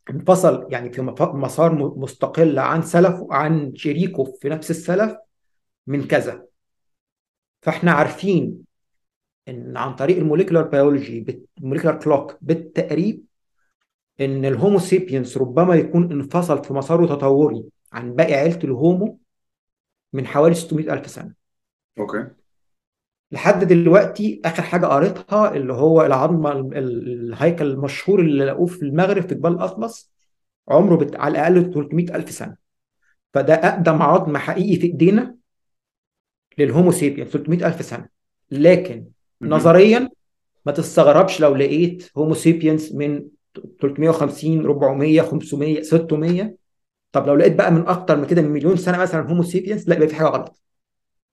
[0.10, 5.16] انفصل يعني في مسار مستقل عن سلفه عن شريكه في نفس السلف
[5.88, 6.46] من كذا.
[7.62, 8.65] فإحنا عارفين
[9.48, 13.24] إن عن طريق ال molecular biology ال molecular clock بالتقريب
[14.22, 19.20] إن ال Homo sapiens ربما يكون انفصل في مساره تطوري عن باقي عيلة ال Homo
[20.14, 21.34] من حوالي 600 ألف سنة.
[22.00, 22.28] okay.
[23.32, 28.82] لحد دلوقتي آخر حاجة قريتها اللي هو العظمة ال- ال- الهيكل المشهور اللي لقوه في
[28.82, 30.12] المغرب في جبال الأطلس
[30.70, 31.16] عمره بت...
[31.16, 32.58] على الأقل 300 ألف سنة.
[33.34, 35.36] فده أقدم عظم حقيقي في إيدينا
[36.58, 38.10] لل Homo sapiens 300 ألف سنة.
[38.52, 39.06] لكن.
[39.42, 40.10] نظريا
[40.66, 43.28] ما تستغربش لو لقيت Homo sapiens من
[43.82, 46.56] 350 400 500 600
[47.12, 49.96] طب لو لقيت بقى من أكتر من كده من مليون سنة مثلا Homo sapiens لا
[49.96, 50.62] يبقى في حاجة غلط.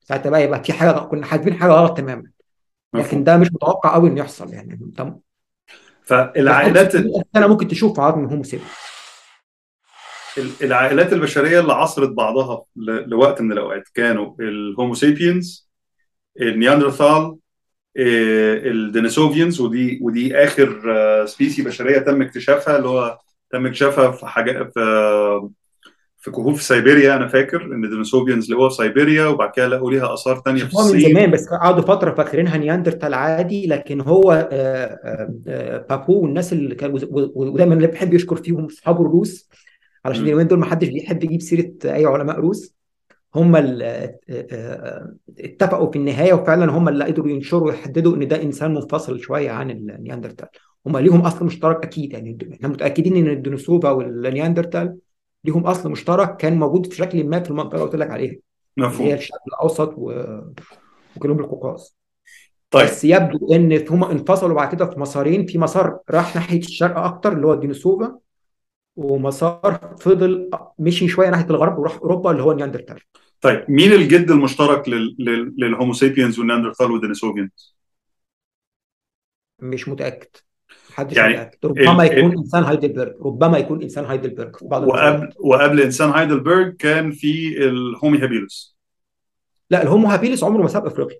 [0.00, 2.30] ساعتها بقى يبقى في حاجة كنا حاسبين حاجة غلط تماما.
[2.94, 4.80] لكن ده مش متوقع قوي إنه يحصل يعني.
[4.82, 5.20] بعد
[6.02, 8.70] فالعائلات 600 سنه ممكن تشوف عظم Homo sapiens
[10.62, 12.64] العائلات البشرية اللي عاصرت بعضها
[13.06, 15.70] لوقت من الأوقات كانوا ال Homo sapiens
[16.40, 17.36] النياندرثال
[17.96, 23.18] إيه، ال Denisovans ودي ودي آخر آه، species بشرية تم اكتشافها اللي هو
[23.50, 24.80] تم اكتشافها في حاجة في
[26.22, 29.90] في كهوف سيبيريا أنا فاكر إن ال Denisovans اللي هو في سيبيريا وبعد كده لقوا
[29.90, 34.00] ليها آثار تانية في شافوها من الصين زمان بس قعدوا فترة فاكرينها نياندرتال عادي لكن
[34.00, 36.98] هو آه، آه، آه، بابو والناس اللي كانوا
[37.34, 39.48] ودايما اللي بيحب يشكر فيهم أصحابه الروس
[40.04, 40.24] علشان.
[40.24, 42.74] اليومين دول ما حدش بيحب يجيب سيرة أي علماء روس
[43.34, 44.18] هم اللي
[45.38, 49.70] اتفقوا في النهاية وفعلا هم اللي قدروا ينشروا ويحددوا إن ده إنسان منفصل شوية عن
[49.70, 50.48] النياندرتال
[50.86, 54.98] هم ليهم أصل مشترك أكيد يعني إحنا متأكدين إن الدينيسوفا والنياندرتال
[55.44, 58.86] ليهم أصل مشترك كان موجود في شكل ما في المنطقة اللي قلت لك عليها اللي
[58.86, 60.40] هي مفهوم الشرق الأوسط و-
[61.16, 61.96] وجنوب القوقاز.
[62.70, 62.84] طيب.
[62.84, 67.32] بس يبدو إن هم انفصلوا بعد كده في مسارين في مسار راح ناحية الشرق أكتر
[67.32, 68.18] اللي هو الدينيسوفا
[68.96, 72.98] ومسار فضل مشي شوية ناحية الغرب وراح أوروبا اللي هو النياندرتال
[73.42, 77.74] طيب مين الجد المشترك لل- لل- لل Homo sapiens والنياندرثال وال Denisovans؟
[79.58, 80.28] مش متأكد.
[80.90, 81.58] محدش يعني متأكد.
[81.64, 86.10] ربما ال- يكون ال- إنسان هايدلبرج ربما يكون إنسان هايدلبرج في بعض وقبل وقبل إنسان
[86.10, 88.76] هايدلبرج كان في ال Homo habilis.
[89.70, 91.18] لا ال Homo habilis عمره ما ساب أفريقيا.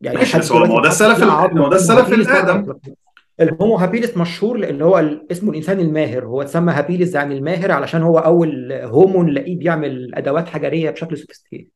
[0.00, 2.74] يعني ماشي لحد بس هو ما هو ده السلف ما هو ده السلف habilis الآدم.
[3.40, 4.98] ال Homo habilis مشهور لأن هو
[5.30, 6.24] اسمه الإنسان الماهر.
[6.26, 11.72] هو اتسمى habilis يعني الماهر علشان هو أول Homo نلاقيه بيعمل أدوات حجرية بشكل sophisticated.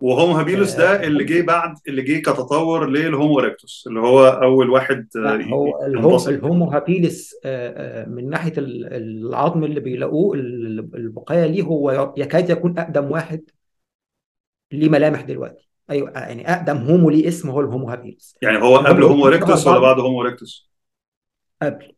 [0.00, 4.26] و Homo habilis ده اللي جه بعد اللي جه كتطور لل Homo erectus اللي هو
[4.28, 5.86] أول واحد آه، هو
[6.28, 12.14] ال Homo habilis آه، آه، من ناحية ال- العظم اللي بيلاقوه ال- البقايا ليه هو
[12.16, 13.40] يكاد يكون أقدم واحد
[14.72, 15.68] ليه ملامح دلوقتي.
[15.90, 19.48] أيوه يعني أقدم Homo ليه اسم هو ال Homo habilis يعني هو قبل Homo erectus
[19.48, 20.70] erectus ولا بعد بعد Homo erectus
[21.62, 21.92] قبل.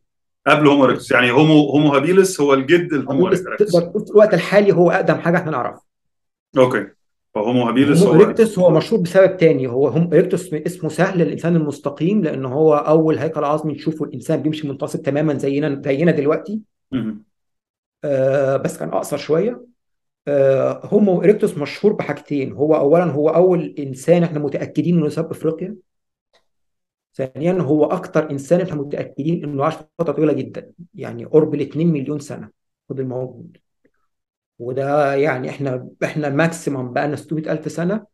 [0.47, 4.11] قبل Homo erectus يعني Homo Homo habilis هو الجد ال Homo erectus تقدر تقول في
[4.11, 5.83] الوقت الحالي هو أقدم حاجة إحنا نعرفها.
[6.59, 6.87] okay.
[7.35, 9.67] ف Homo habilis هو erectus هو مشهور بسبب تاني.
[9.67, 14.43] هو Homo erectus من اسمه سهل الانسان المستقيم لأن هو أول هيكل عظمي نشوفه الإنسان
[14.43, 16.61] بيمشي منتصب تماما زينا زينا دلوقتي.
[18.05, 19.67] آه بس كان أقصر شوية.
[20.29, 22.53] آه Homo erectus مشهور بحاجتين.
[22.53, 25.77] هو اولا هو أول إنسان إحنا متأكدين إنه ساب إفريقيا.
[27.27, 30.71] ثانيا هو أكتر إنسان إحنا متاكدين إنه عاش فترة طويلة جدا.
[30.95, 32.51] يعني قرب ال 2 مليون سنة.
[32.89, 33.57] فضل موجود
[34.59, 38.05] وده يعني إحنا إحنا maximum بقى لنا 600 ألف سنة.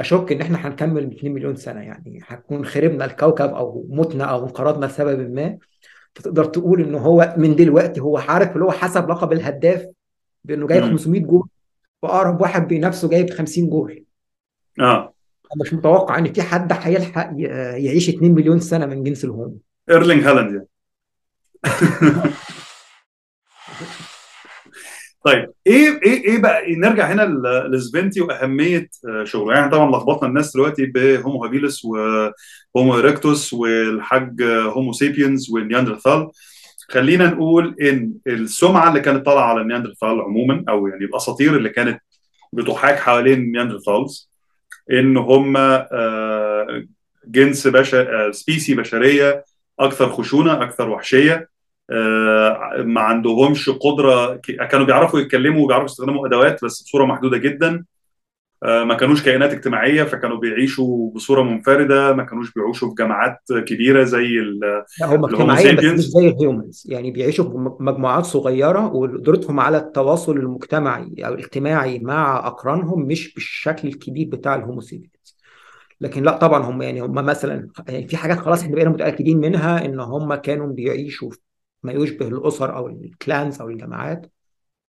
[0.00, 1.80] أشك إن إحنا هنكمل 2 مليون سنة.
[1.80, 5.58] يعني هنكون خربنا الكوكب أو متنا أو انقرضنا لسبب ما.
[6.14, 9.86] فتقدر تقول ان هو من دلوقتي هو عارف اللي هو حسب لقب الهداف
[10.44, 10.90] بإنه جايب مم.
[10.90, 11.48] 500 جول
[12.02, 14.04] وأقرب واحد بنفسه جايب 50 جول.
[14.80, 15.14] آه.
[15.54, 17.30] أنا مش متوقع إن في حد هيلحق
[17.76, 19.58] يعيش 2 مليون سنة من جنس الهومو
[19.90, 20.66] إيرلينج هالاند يعني.
[25.24, 30.28] طيب إيه إيه إيه بقى؟ نرجع هنا ل- لسفانتي وأهمية آه، شغله يعني طبعا لخبطنا
[30.28, 36.28] الناس دلوقتي ب Homo habilis و Homo erectus والحاج Homo sapiens والنياندرثال.
[36.90, 42.00] خلينا نقول إن السمعة اللي كانت طالعة على النياندرثال عموما أو يعني الأساطير اللي كانت
[42.52, 44.27] بتحاك حوالين ال Neanderthals
[44.90, 46.84] إن هم آه،
[47.26, 49.44] جنس بشر species بشرية
[49.80, 51.48] أكثر خشونة أكثر وحشية.
[51.90, 54.36] آه، ما عندهمش قدرة
[54.70, 57.68] كانوا بيعرفوا يتكلموا وبيعرفوا يستخدموا أدوات بس بصورة محدودة جدا.
[57.68, 57.84] آه،
[58.62, 64.38] ما كانوش كائنات اجتماعية فكانوا بيعيشوا بصورة منفردة ما كانوش بيعيشوا في جماعات كبيرة زي
[65.02, 69.60] هم ال Homo اجتماعيا بس مش زي ال humans يعني بيعيشوا في مجموعات صغيرة وقدرتهم
[69.60, 75.36] على التواصل المجتمعي أو الاجتماعي مع أقرانهم مش بالشكل الكبير بتاع ال Homo sapiens
[76.00, 79.84] لكن لا طبعا هم يعني هم مثلا يعني في حاجات خلاص إحنا بقينا متأكدين منها
[79.84, 81.30] إن هم كانوا بيعيشوا
[81.82, 84.32] ما يشبه الأسر أو ال clans أو الجماعات.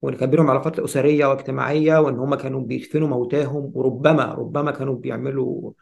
[0.02, 5.72] وان كان بينهم علاقات أسرية واجتماعية وإن هم كانوا بيدفنوا موتاهم وربما ربما كانوا بيعملوا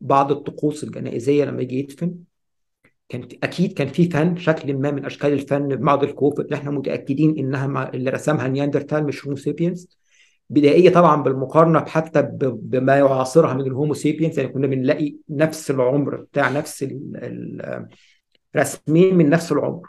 [0.00, 2.14] بعض الطقوس الجنائزية لما يجي يدفن.
[3.08, 7.38] كان أكيد كان في فن شكل ما من أشكال الفن بعض الكهوف اللي إحنا متأكدين
[7.38, 9.88] إنها اللي رسمها نياندرتال مش Homo sapiens
[10.50, 16.16] بدائية طبعا بالمقارنة حتى بما يعاصرها من ال Homo sapiens يعني كنا بنلاقي نفس العمر
[16.16, 17.88] بتاع نفس ال- ال-
[18.56, 19.88] رسمين من نفس العمر.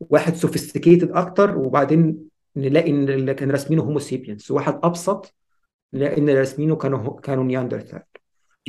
[0.00, 5.34] واحد sophisticated أكتر وبعدين نلاقي ان اللي كان رسمينه Homo sapiens واحد أبسط
[5.94, 8.02] نلاقي ان اللي رسمينه كانوا كانوا نياندرتال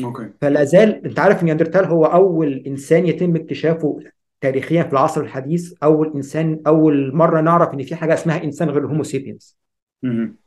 [0.04, 4.00] okay فلا زال أنت عارف نياندرتال هو أول إنسان يتم اكتشافه
[4.42, 8.86] تاريخيا في العصر الحديث أول إنسان أول مرة نعرف إن في حاجة اسمها إنسان غير
[8.86, 9.58] ال Homo sapiens
[10.04, 10.38] مهم.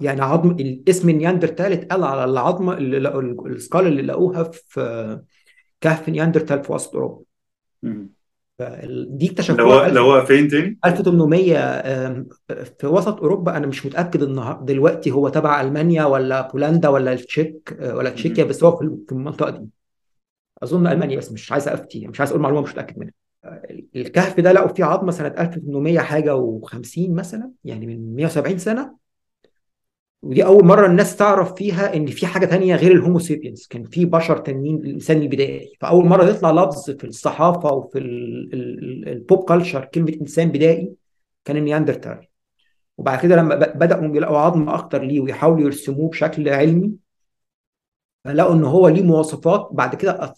[0.00, 5.20] يعني عظم الاسم نياندرتال اتقال على العظمة ال skull اللي لقوها في
[5.80, 7.24] كهف نياندرتال في وسط أوروبا.
[8.66, 12.28] فدي اللي هو اكتشفوها اللي هو فين تاني؟ 1800 آم،
[12.78, 17.76] في وسط أوروبا أنا مش متأكد النهارده دلوقتي هو تبع ألمانيا ولا بولندا ولا التشيك
[17.80, 18.44] آه، ولا تشيكيا.
[18.44, 19.68] بس هو في في المنطقة دي
[20.62, 23.12] أظن ألمانيا بس مش عايز أفتي مش عايز أقول معلومة مش متأكد منها
[23.44, 23.62] آه،
[23.96, 29.01] الكهف ده لقوا فيه عظمة سنة 1800 حاجة و50 مثلا يعني من 170 سنة
[30.22, 33.84] ودي أول مرة الناس تعرف فيها إن في حاجة تانية غير ال Homo sapiens كان
[33.84, 35.76] في بشر تانيين الإنسان البدائي.
[35.80, 40.48] فأول مرة يطلع لفظ في الصحافة وفي ال- ال- ال- ال pop culture كلمة إنسان
[40.48, 40.92] بدائي
[41.44, 42.26] كان النياندرتال.
[42.98, 46.92] وبعد كده لما بدأوا يلاقوا عظم أكتر ليه ويحاولوا يرسموه بشكل علمي
[48.26, 49.68] لقوا إن هو ليه مواصفات.
[49.72, 50.34] بعد كده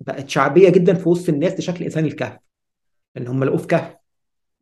[0.00, 2.38] بقت شعبية جدا في وسط الناس لشكل إنسان الكهف.
[3.16, 3.94] إن هم لقوه في كهف.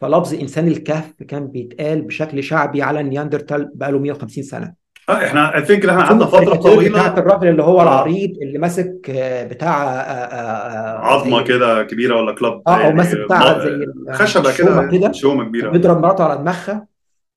[0.00, 4.84] فلفظ إنسان الكهف كان بيتقال بشكل شعبي على النياندرتال بقاله 150 سنة.
[5.08, 6.90] آه إحنا I think إحنا قعدنا فترة طويلة.
[6.90, 12.16] بتاعت الراجل اللي هو العريض اللي ماسك آه، بتاع آه، آه، آه، عظمة كده كبيرة
[12.16, 15.12] ولا كلاب آه أو يعني ماسك بتاع زي خشبة كده كده.
[15.12, 15.70] شومة كبيرة.
[15.70, 16.86] بيضرب مراته على دماغها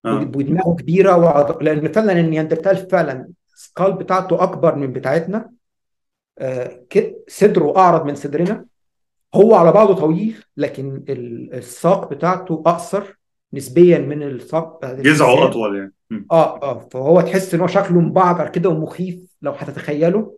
[0.06, 0.14] آه.
[0.36, 1.64] ودماغه كبيرة وعض...
[1.64, 5.50] لأن فعلا النياندرتال فعلا السكال بتاعته أكبر من بتاعتنا.
[6.40, 6.82] آه،
[7.28, 8.66] صدره أعرض من صدرنا.
[9.36, 13.04] هو على بعضه طويل لكن ال- الساق بتاعته أقصر
[13.54, 15.94] نسبيا من الساق جذعه أطول يعني.
[16.32, 20.38] آه آه فهو تحس إن هو شكله مبعجر كده ومخيف لو هتتخيله.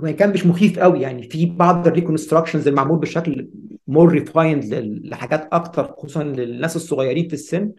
[0.00, 3.48] وان كان مش مخيف قوي يعني في بعض ال reconstructions المعمول بشكل
[3.88, 7.72] more refined لحاجات أكتر خصوصا للناس الصغيرين في السن.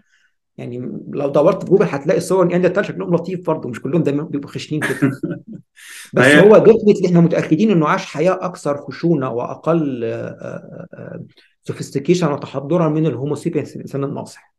[0.57, 4.51] يعني لو دورت في جوجل هتلاقي صور نياندرتال شكلهم لطيف برضه مش كلهم دايما بيبقوا
[4.51, 5.11] خشنين كده.
[6.13, 10.05] بس هو definitely إحنا متأكدين إنه عاش حياة أكثر خشونة وأقل
[11.63, 14.53] sophistication وتحضرا من ال Homo sapiens الإنسان الناصح.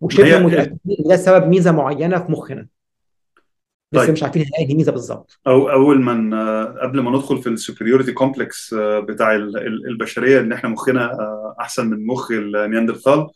[0.00, 2.66] وشبه متأكدين إن ده سبب ميزة معينة في مخنا.
[3.92, 4.10] لسه طيب.
[4.12, 5.40] مش عارفين هي انهي ميزة بالظبط.
[5.46, 8.74] أو أول ما قبل ما ندخل في ال superiority complex
[9.08, 13.26] بتاع ال- ال- البشرية إن إحنا مخنا آه، أحسن من مخ النياندرتال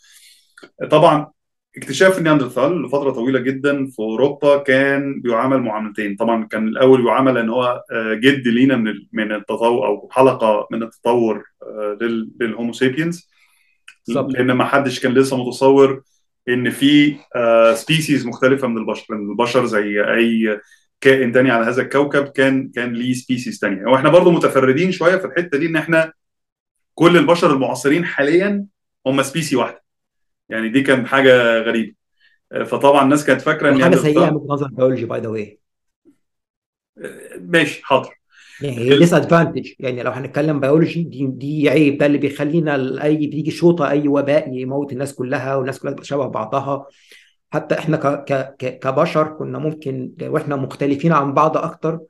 [0.91, 1.31] طبعا
[1.77, 6.17] اكتشاف النياندرتال لفترة طويلة جدا في أوروبا كان بيعامل معاملتين.
[6.17, 10.83] طبعا كان الأول يعامل إن هو آه، جد لينا من من التطور أو حلقة من
[10.83, 13.31] التطور آه، لل- لل Homo sapiens
[14.33, 16.03] لأن ما حدش كان لسه متصور
[16.49, 17.17] إن في
[17.75, 20.61] species مختلفة من البشر إن البشر زي أي
[21.01, 23.87] كائن تاني على هذا الكوكب كان كان ليه species تانية.
[23.87, 26.13] وإحنا برضو متفردين شوية في الحتة دي إن إحنا
[26.95, 28.65] كل البشر المعاصرين حاليا
[29.07, 29.83] هم species واحدة.
[30.49, 31.95] يعني دي كان حاجة غريبة.
[32.67, 35.61] فطبعا الناس كانت فاكرة ان وحاجه سيئة من نظر بيولوجي by the way
[37.41, 38.11] ماشي حاضر.
[38.63, 41.99] يعني disadvantage يعني لو هنتكلم بيولوجي دي دي عيب.
[41.99, 46.27] ده اللي بيخلينا أي بيجي شوطه أي وباء يموت الناس كلها والناس كلها تبقى شبه
[46.27, 46.87] بعضها.
[47.51, 52.01] حتى إحنا ك ك ك كبشر كنا ممكن وإحنا مختلفين عن بعض أكتر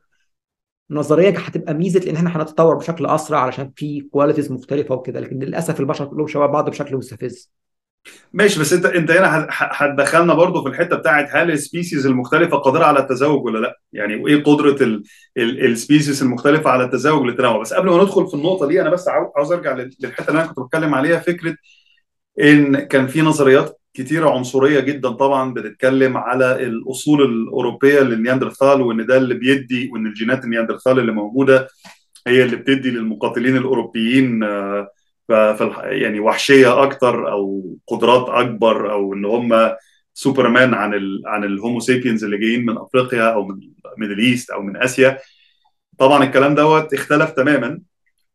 [0.91, 5.21] نظريا هتبقى ميزة لأن إحنا هنتطور بشكل أسرع علشان في qualities مختلفة وكده.
[5.21, 7.51] لكن للأسف البشر كلهم شبه بعض بشكل مستفز.
[8.33, 12.57] ماشي بس انت انت هنا هت- هتدخلنا برضو في الحتة بتاعت هل ال species المختلفة
[12.57, 15.03] قادرة على التزاوج ولا لأ؟ يعني وإيه قدرة ال-
[15.37, 18.91] ال- ال species المختلفة على التزاوج للتنوع؟ بس قبل ما ندخل في النقطة دي أنا
[18.91, 21.57] بس عاو- عاوز أرجع لل- للحتة اللي أنا كنت بتكلم عليها فكرة
[22.41, 29.17] إن كان في نظريات كتيرة عنصرية جدا طبعا بتتكلم على الأصول الأوروبية للنياندرتال وإن ده
[29.17, 31.69] اللي بيدي وإن الجينات النياندرتال اللي موجودة
[32.27, 34.89] هي اللي بتدي للمقاتلين الأوروبيين آه،
[35.29, 39.77] ف- فالح- يعني وحشية أكتر أو قدرات أكبر أو إن هم
[40.15, 43.61] سوبرمان عن ال عن ال Homo sapiens اللي جايين من أفريقيا أو من
[43.99, 45.19] Middle East أو من آسيا.
[45.99, 47.81] طبعا الكلام دوت اختلف تماما.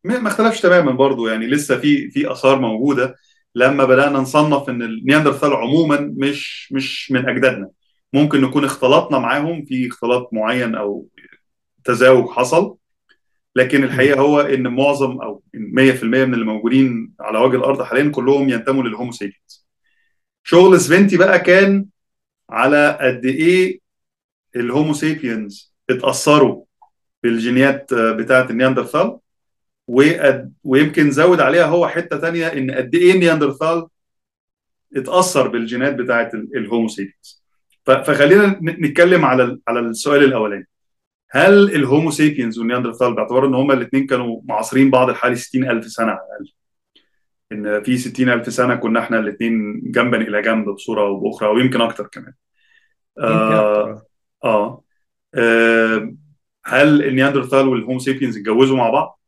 [0.04, 3.16] ما اختلفش تماما برضو يعني لسه في في آثار موجودة.
[3.54, 7.68] لما بدأنا نصنف إن النياندرتال عموما مش مش من أجدادنا.
[8.12, 11.06] ممكن نكون اختلطنا معاهم في اختلاط معين أو
[11.84, 12.76] تزاوج حصل.
[13.56, 18.48] لكن الحقيقة هو إن معظم أو 100% من اللي موجودين على وجه الأرض حاليا كلهم
[18.48, 19.66] ينتموا لل Homo sapiens
[20.44, 21.86] شغل seventy بقى كان
[22.50, 23.80] على قد إيه
[24.56, 26.64] ال Homo sapiens اتأثروا
[27.22, 29.18] بالجينيات بتاعة النياندرتال
[29.88, 33.86] وقد- ويمكن زود عليها هو حتة تانية إن قد إيه النياندرتال
[34.96, 37.44] اتأثر بالجينات بتاعة ال- ال Homo sapiens
[37.86, 40.68] فخلينا نتكلم على على السؤال الأولاني.
[41.34, 46.10] هل ال Homo sapiens والنياندرتال باعتبار إن هما الاثنين كانوا معاصرين بعض حوالي 60000 سنة
[46.10, 46.52] على الاقل
[47.52, 52.06] إن في 60000 سنة كنا إحنا الاثنين جنبا إلى جنب بصورة أو بأخرى ويمكن أكتر
[52.06, 52.32] كمان.
[53.18, 54.02] يمكن آه,
[54.44, 54.84] آه.
[55.34, 56.14] آه
[56.64, 59.20] هل النياندرتال وال Homo sapiens اتجوزوا مع بعض؟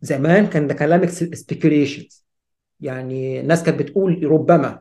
[0.00, 2.26] زمان كان ده كلام speculations
[2.80, 4.80] يعني الناس كانت بتقول ربما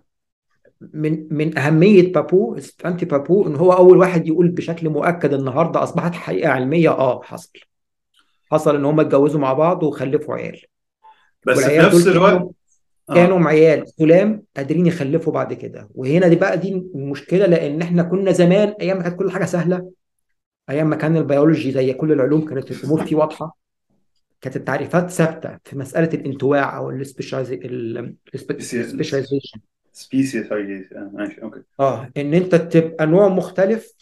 [0.81, 6.15] من من أهمية پابو سفانتي پابو إن هو أول واحد يقول بشكل مؤكد النهارده أصبحت
[6.15, 6.89] حقيقة علمية.
[6.89, 7.51] آه حصل.
[8.51, 10.61] حصل إن هم اتجوزوا مع بعض وخلفوا عيال.
[11.47, 12.51] بس في نفس الوقت كانوا
[13.09, 13.13] آه.
[13.13, 15.89] كانوا عيال سلام قادرين يخلفوا بعد كده.
[15.95, 19.91] وهنا دي بقى دي المشكلة لأن إحنا كنا زمان أيام ما كانت كل حاجة سهلة
[20.69, 23.57] أيام ما كان البيولوجي زي كل العلوم كانت الأمور فيه واضحة.
[24.41, 29.59] كانت التعريفات ثابتة في مسألة الانتواع أو ال specialization
[29.93, 30.51] species
[31.13, 33.93] ماشي okay آه إن أنت تبقى نوع مختلف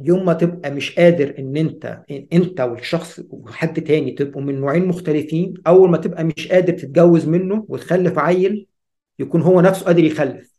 [0.00, 4.88] يوم ما تبقى مش قادر إن أنت إن أنت والشخص وحد تاني تبقوا من نوعين
[4.88, 8.66] مختلفين أول ما تبقى مش قادر تتجوز منه وتخلف عيل
[9.18, 10.52] يكون هو نفسه قادر يخلف.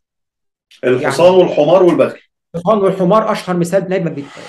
[0.84, 2.18] الحصان يعني والحمار والبغل
[2.54, 4.44] الحصان والحمار أشهر مثال دايما بيتقال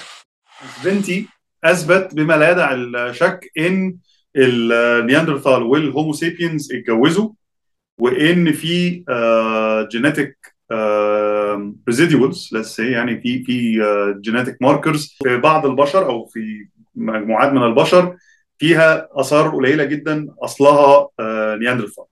[0.81, 1.27] سفانتي
[1.63, 3.97] أثبت بما لا يدع الشك ان
[4.35, 7.29] النياندرتال وال Homo sapiens اتجوزوا.
[7.97, 9.03] وإن في
[9.91, 10.55] genetic
[11.87, 13.81] residuals let's يعني في في
[14.21, 18.15] genetic markers في بعض البشر أو في مجموعات من البشر
[18.57, 21.07] فيها آثار قليلة جدا أصلها
[21.55, 22.05] نياندرتال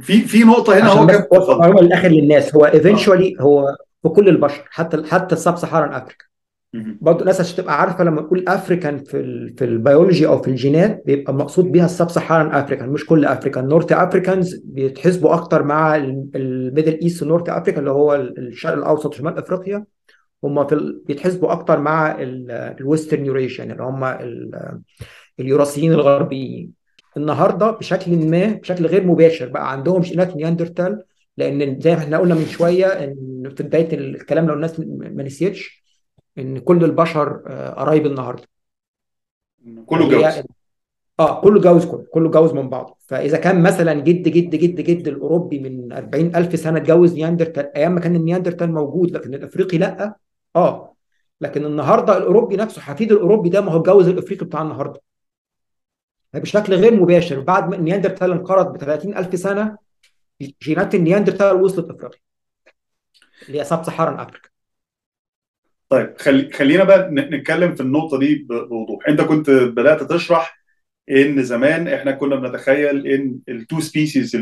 [0.00, 1.26] في في نقطة هنا هو كان
[1.58, 6.29] معلومه للاخر للناس هو eventually هو في كل البشر حتى حتى ال Sub-Saharan Africa.
[6.74, 11.02] برضه الناس عشان تبقى عارفة لما نقول African في ال في البيولوجي أو في الجينات
[11.06, 16.11] بيبقى مقصود بيها ال Sub-Saharan African مش كل African North Africans بيتحسبوا أكتر مع ال
[16.11, 19.84] Middle East و North Africa اللي هو الشرق الأوسط وشمال أفريقيا.
[20.44, 21.02] هم في ال...
[21.06, 24.80] بيتحسبوا أكتر مع ال Western Eurasian اللي هم ال-
[25.40, 26.70] اليوراسيين الغربيين.
[27.16, 31.02] النهارده بشكل ما بشكل غير مباشر بقى عندهم جينات نياندرتال
[31.36, 35.80] لأن زي ما إحنا قلنا من شوية إن في بداية الكلام لو الناس ما نسيتش
[36.38, 38.42] إن كل البشر آه، قرايب النهارده.
[39.86, 40.44] كله هي جوز.
[41.20, 42.96] آه كله جوز كله كله جوز من بعضه.
[43.06, 47.92] فإذا كان مثلا جد جد جد جد الأوروبي من 40 ألف سنة اتجوز نياندرتال أيام
[47.94, 50.16] ما كان النياندرتال موجود لكن الأفريقي لأ
[50.56, 50.94] آه.
[51.40, 55.00] لكن النهارده الأوروبي نفسه حفيد الأوروبي ده ما هو اتجوز الأفريقي بتاع النهارده.
[56.34, 59.76] بشكل غير مباشر بعد ما النياندرتال انقرض ب 30 ألف سنة
[60.62, 62.20] جينات النياندرتال وصلت أفريقيا.
[63.48, 64.49] اللي هي Sub-Saharan أفريقيا.
[65.90, 69.08] طيب خلي خلينا بقى نتكلم في النقطة دي بوضوح.
[69.08, 70.60] انت كنت بدأت تشرح
[71.10, 74.36] ان زمان إحنا كنا بنتخيل ان ال two species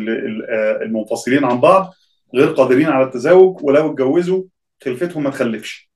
[0.83, 1.95] المنفصلين عن بعض
[2.35, 4.43] غير قادرين على التزاوج ولو اتجوزوا
[4.85, 5.91] خلفتهم ما تخلفش.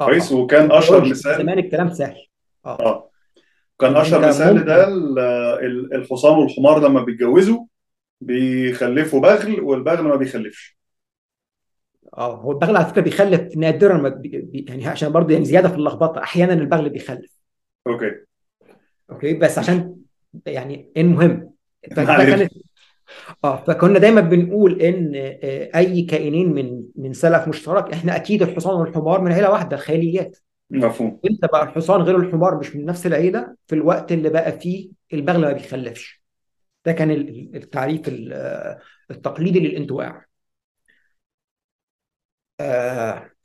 [0.00, 0.36] آه كويس؟ آه.
[0.36, 2.16] وكان أشهر البيولوجي مثال زمان الكلام سهل.
[2.66, 2.80] آه.
[2.80, 3.10] آه.
[3.80, 4.88] كان ان أشهر مثال ده
[5.96, 7.64] الحصان والحمار لما بيتجوزوا
[8.20, 10.79] بيخلفوا بغل والبغل ما بيخلفش.
[12.18, 14.28] آه هو البغل على فكرة بيخلف نادرا ما بي...
[14.28, 17.36] بي- يعني عشان برضه يعني زيادة في اللخبطة أحيانا البغل بيخلف.
[17.86, 18.10] Okay.
[19.10, 19.96] Okay؟ بس عشان
[20.46, 21.50] يعني المهم
[23.44, 28.80] آه فكنا دايما بنقول إن آه، أي كائنين من من سلف مشترك إحنا أكيد الحصان
[28.80, 30.38] والحمار من عيلة واحدة الخيليات.
[30.70, 31.20] مفهوم.
[31.30, 35.40] إمتى بقى الحصان غير الحمار مش من نفس العيلة؟ في الوقت اللي بقى فيه البغل
[35.40, 36.22] ما بيخلفش.
[36.84, 38.78] ده كان ال- التعريف ال- آه،
[39.10, 40.24] التقليدي للانتواع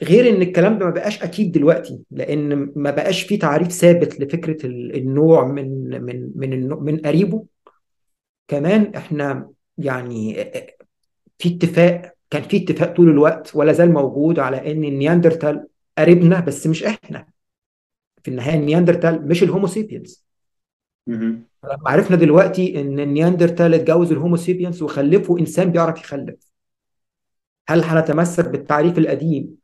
[0.03, 4.66] غير إن الكلام ده ما بقاش أكيد دلوقتي لأن ما بقاش فيه تعريف ثابت لفكرة
[4.66, 7.45] ال- النوع من من من من قريبه.
[8.47, 10.34] كمان إحنا يعني
[11.39, 16.68] في اتفاق كان في اتفاق طول الوقت ولا زال موجود على إن النياندرتال قريبنا بس
[16.68, 17.28] مش إحنا.
[18.24, 20.26] في النهاية النياندرتال مش ال Homo sapiens.
[21.63, 26.36] لما عرفنا دلوقتي إن النياندرتال اتجوز ال Homo sapiens وخلفوا إنسان بيعرف يخلف.
[27.68, 29.55] هل هنتمسك بالتعريف القديم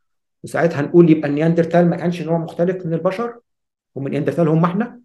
[0.44, 3.38] وساعتها نقول يبقى النياندرتال ما كانش نوع مختلف من البشر
[3.94, 5.00] وإن النياندرتال هم إحنا.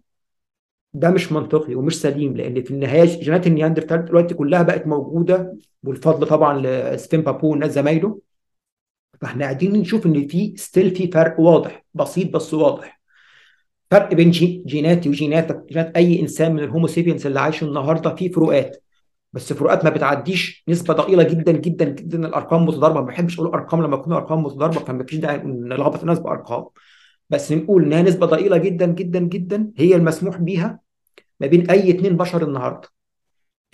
[0.94, 6.26] ده مش منطقي ومش سليم لأن في النهاية جينات النياندرتال دلوقتي كلها بقت موجودة والفضل
[6.26, 6.60] طبعا
[6.94, 8.20] لسفانتي بابو وناس زمايله.
[9.20, 13.00] فإحنا قاعدين نشوف إن في still في فرق واضح بسيط بس واضح.
[13.90, 18.14] فرق بين جي- جيناتي وجيناتك جينات أي إنسان من ال Homo sapiens اللي عايش النهارده
[18.14, 18.82] في فروقات.
[19.32, 22.26] بس فروقات ما بتعديش نسبة ضئيلة جدا جدا جدا.
[22.26, 23.00] الأرقام متضاربة.
[23.00, 26.64] ما بحبش أقول أرقام لما تكون أرقام متضاربة فما فيش داعي نلخبط الناس بأرقام.
[27.30, 30.80] بس نقول إنها نسبة ضئيلة جدا جدا جدا هي المسموح بيها
[31.40, 32.88] ما بين أي اتنين بشر النهارده.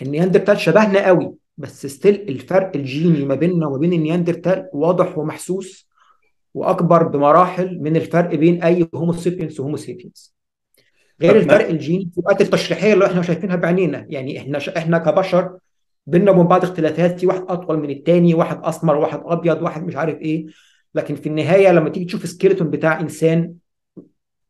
[0.01, 5.89] النياندرتال شبهنا قوي بس still الفرق الجيني ما بيننا وما بين النياندرتال واضح ومحسوس
[6.53, 10.34] وأكبر بمراحل من الفرق بين أي Homo sapiens و Homo sapiens
[11.21, 14.05] غير الفرق الجيني الفروقات التشريحية اللي إحنا شايفينها بعينينا.
[14.09, 14.69] يعني إحنا ش...
[14.69, 15.57] إحنا كبشر
[16.07, 19.95] بينا وبين بعض اختلافات في واحد أطول من التاني واحد أسمر واحد أبيض واحد مش
[19.95, 20.45] عارف إيه.
[20.95, 23.53] لكن في النهاية لما تيجي تشوف skeleton بتاع إنسان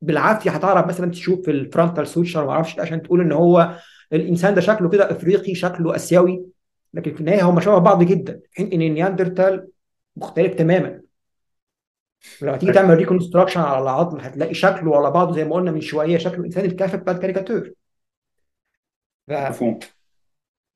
[0.01, 3.75] بالعافية هتعرف مثلا تشوف في ال frontal suture ما أعرفش عشان تقول إن هو
[4.13, 6.43] الإنسان ده شكله كده إفريقي شكله آسيوي.
[6.93, 8.39] لكن في النهاية هم شبه بعض جدا.
[8.51, 9.67] في حين إن النياندرتال
[10.17, 11.01] مختلف تماما.
[12.41, 16.17] لما تيجي تعمل reconstruction على العظم هتلاقي شكله على بعضه زي ما قلنا من شوية
[16.17, 17.73] شكله إنسان الكهف بتاع الكاريكاتير
[19.27, 19.79] ف مفهوم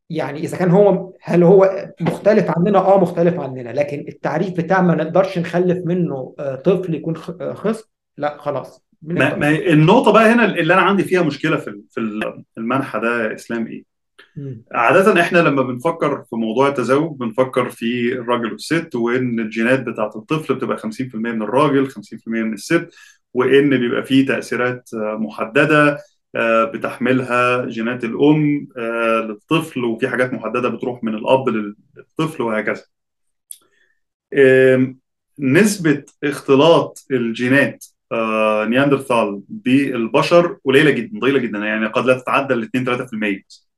[0.10, 4.96] يعني إذا كان هو هل هو مختلف عننا آه مختلف عننا لكن التعريف بتاع ما
[4.96, 7.86] نقدرش نخلف منه آه، طفل يكون آه، خصب
[8.18, 13.00] لا خلاص ما النقطة بقى هنا اللي أنا عندي فيها مشكلة في في ال- المنحى
[13.00, 13.32] ده
[13.68, 13.86] إيه؟ مم.
[14.72, 20.56] عادة إحنا لما بنفكر في موضوع التزاوج بنفكر في الراجل والست وإن الجينات بتاعة الطفل
[20.56, 21.98] بتبقى 50% من الراجل 50%
[22.28, 22.90] من الست
[23.34, 25.98] وإن بيبقى فيه تأثيرات آه، محددة
[26.36, 32.84] آه، بتحملها جينات الأم آه، للطفل وفي حاجات محددة بتروح من الأب للطفل وهكذا.
[35.40, 37.86] نسبة اختلاط الجينات
[38.68, 43.69] نياندرثال بالبشر قليلة جدا ضئيلة جدا يعني قد لا تتعدى ال 2 3% مم.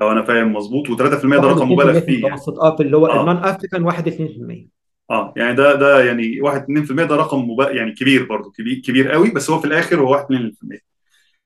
[0.00, 2.40] لو أنا فاهم مظبوط و3% ده رقم 2% مبالغ في فيه يعني.
[2.62, 3.20] آه في اللي هو آه.
[3.20, 4.66] ال non-African 1 2%
[5.10, 7.70] آه يعني ده ده يعني 1 2% ده رقم مبا...
[7.70, 10.78] يعني كبير برضه كبير كبير قوي بس هو في الآخر هو 1 2%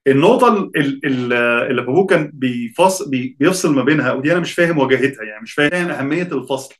[0.07, 1.33] النقطة ال- ال- ال-
[1.71, 5.53] اللي بابو كان بيفصل بي- بيفصل ما بينها ودي أنا مش فاهم واجهتها يعني مش
[5.53, 6.75] فاهم أهمية الفصل.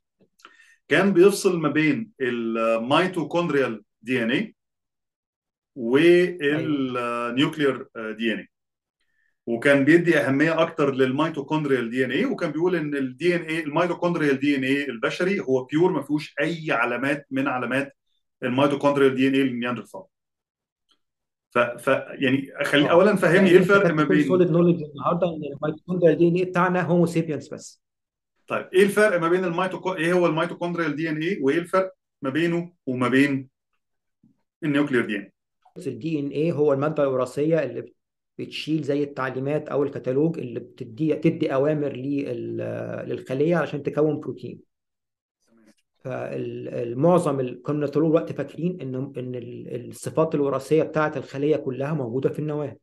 [0.87, 4.53] كان بيفصل ما بين ال mitochondrial DNA أيوه.
[5.75, 7.87] وال nuclear
[8.17, 8.49] DNA
[9.47, 14.85] وكان بيدي أهمية أكتر لل mitochondrial DNA وكان بيقول إن ال DNA ال mitochondrial DNA
[14.89, 17.95] البشري هو pure ما فيهوش أي علامات من علامات
[18.43, 20.01] ال mitochondrial DNA للنياندرتال
[21.49, 22.91] ف, ف يعني خلي آه.
[22.91, 27.05] اولا فهمني إيه الفرق ما بين solid knowledge النهارده إن ال mitochondrial DNA بتاعنا Homo
[27.05, 27.83] sapiens بس.
[28.47, 32.29] طيب إيه الفرق ما بين ال mitocho- إيه هو ال mitochondrial DNA وإيه الفرق ما
[32.29, 33.49] بينه وما بين
[34.63, 35.31] ال nuclear DNA
[35.87, 37.96] ال DNA هو المادة الوراثية اللي
[38.37, 42.57] بتشيل زي التعليمات أو الكتالوج اللي بتدي تدي أوامر لل-
[43.09, 44.59] للخلية علشان تكون بروتين.
[45.97, 52.39] فالمعظم كنا طول الوقت فاكرين ان إن ال- الصفات الوراثية بتاعة الخلية كلها موجودة في
[52.39, 52.77] النواة.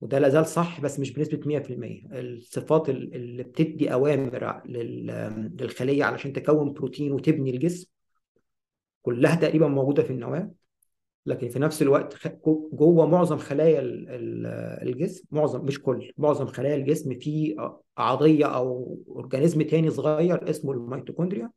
[0.00, 6.04] وده لا زال صح بس مش بنسبة 100% الصفات ال- اللي بتدي أوامر لل- للخلية
[6.04, 7.88] علشان تكون بروتين وتبني الجسم
[9.02, 10.50] كلها تقريبا موجودة في النواة.
[11.26, 12.28] لكن في نفس الوقت
[12.72, 17.56] جوه معظم خلايا ال- ال- الجسم معظم مش كل معظم خلايا الجسم في
[17.98, 21.50] عضية أو organism تاني صغير اسمه الميتوكوندريا.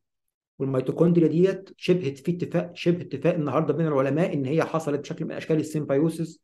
[0.59, 5.31] والميتوكوندريا ديت شبه في اتفاق شبه اتفاق النهارده بين العلماء إن هي حصلت بشكل من
[5.31, 6.39] أشكال ال symbiosis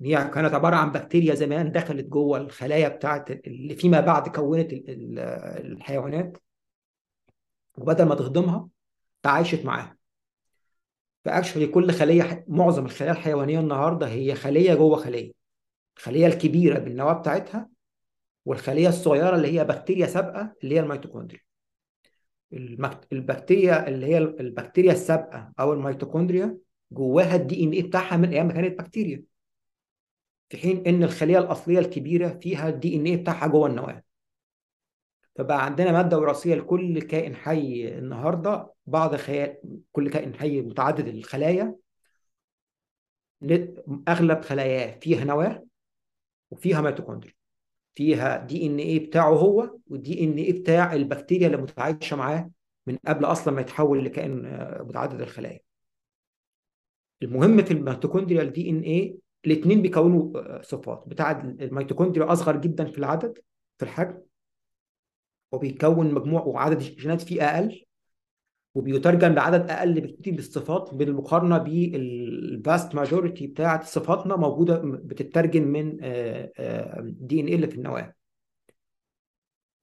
[0.00, 4.72] إن هي كانت عبارة عن بكتيريا زمان دخلت جوه الخلايا بتاعت اللي فيما بعد كونت
[4.72, 5.18] ال- ال-
[5.72, 6.38] الحيوانات.
[7.78, 8.68] وبدل ما تهضمها
[9.22, 9.95] تعايشت معاها.
[11.26, 15.32] ف actually كل خلية معظم الخلايا الحيوانية النهارده هي خلية جوه خلية.
[15.96, 17.68] الخلية الكبيرة بالنواة بتاعتها
[18.44, 21.40] والخلية الصغيرة اللي هي بكتيريا سابقة اللي هي الميتوكوندريا.
[23.12, 26.58] البكتيريا اللي هي البكتيريا السابقة أو الميتوكوندريا
[26.92, 29.22] جواها ال DNA بتاعها من أيام ما كانت بكتيريا.
[30.48, 34.02] في حين إن الخلية الأصلية الكبيرة فيها ال DNA بتاعها جوه النواة.
[35.38, 39.56] فبقى عندنا مادة وراثية لكل كائن حي النهارده بغض خيال
[39.92, 41.76] كل كائن حي متعدد الخلايا.
[44.08, 45.64] أغلب خلاياه فيها نواة
[46.50, 47.34] وفيها ميتوكوندريا
[47.94, 52.50] فيها DNA بتاعه هو وال DNA بتاع البكتيريا اللي متعايشة معاه
[52.86, 54.42] من قبل أصلا ما يتحول لكائن
[54.80, 55.60] متعدد الخلايا.
[57.22, 59.16] المهم في الميتوكوندريا ال DNA
[59.46, 61.04] الاثنين بيكونوا صفات.
[61.06, 63.38] بتاع الميتوكوندريا أصغر جدا في العدد
[63.78, 64.18] في الحجم
[65.52, 67.84] وبيكون مجموع وعدد الجينات فيه أقل
[68.74, 75.96] وبيترجم لعدد أقل بكتير بالصفات بالمقارنة بال vast majority بتاعة صفاتنا موجودة بتترجم من
[77.26, 78.14] DNA اللي في النواة.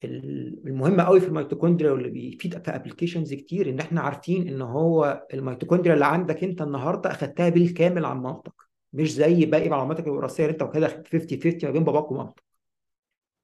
[0.03, 5.93] المهم قوي في الميتوكوندريا واللي بيفيد في applications كتير إن إحنا عارفين إن هو الميتوكوندريا
[5.93, 8.53] اللي عندك أنت النهارده أخدتها بالكامل عن مامتك
[8.93, 12.43] مش زي باقي معلوماتك الوراثية اللي أنت واخدها 50 50 ما بين باباك ومامتك.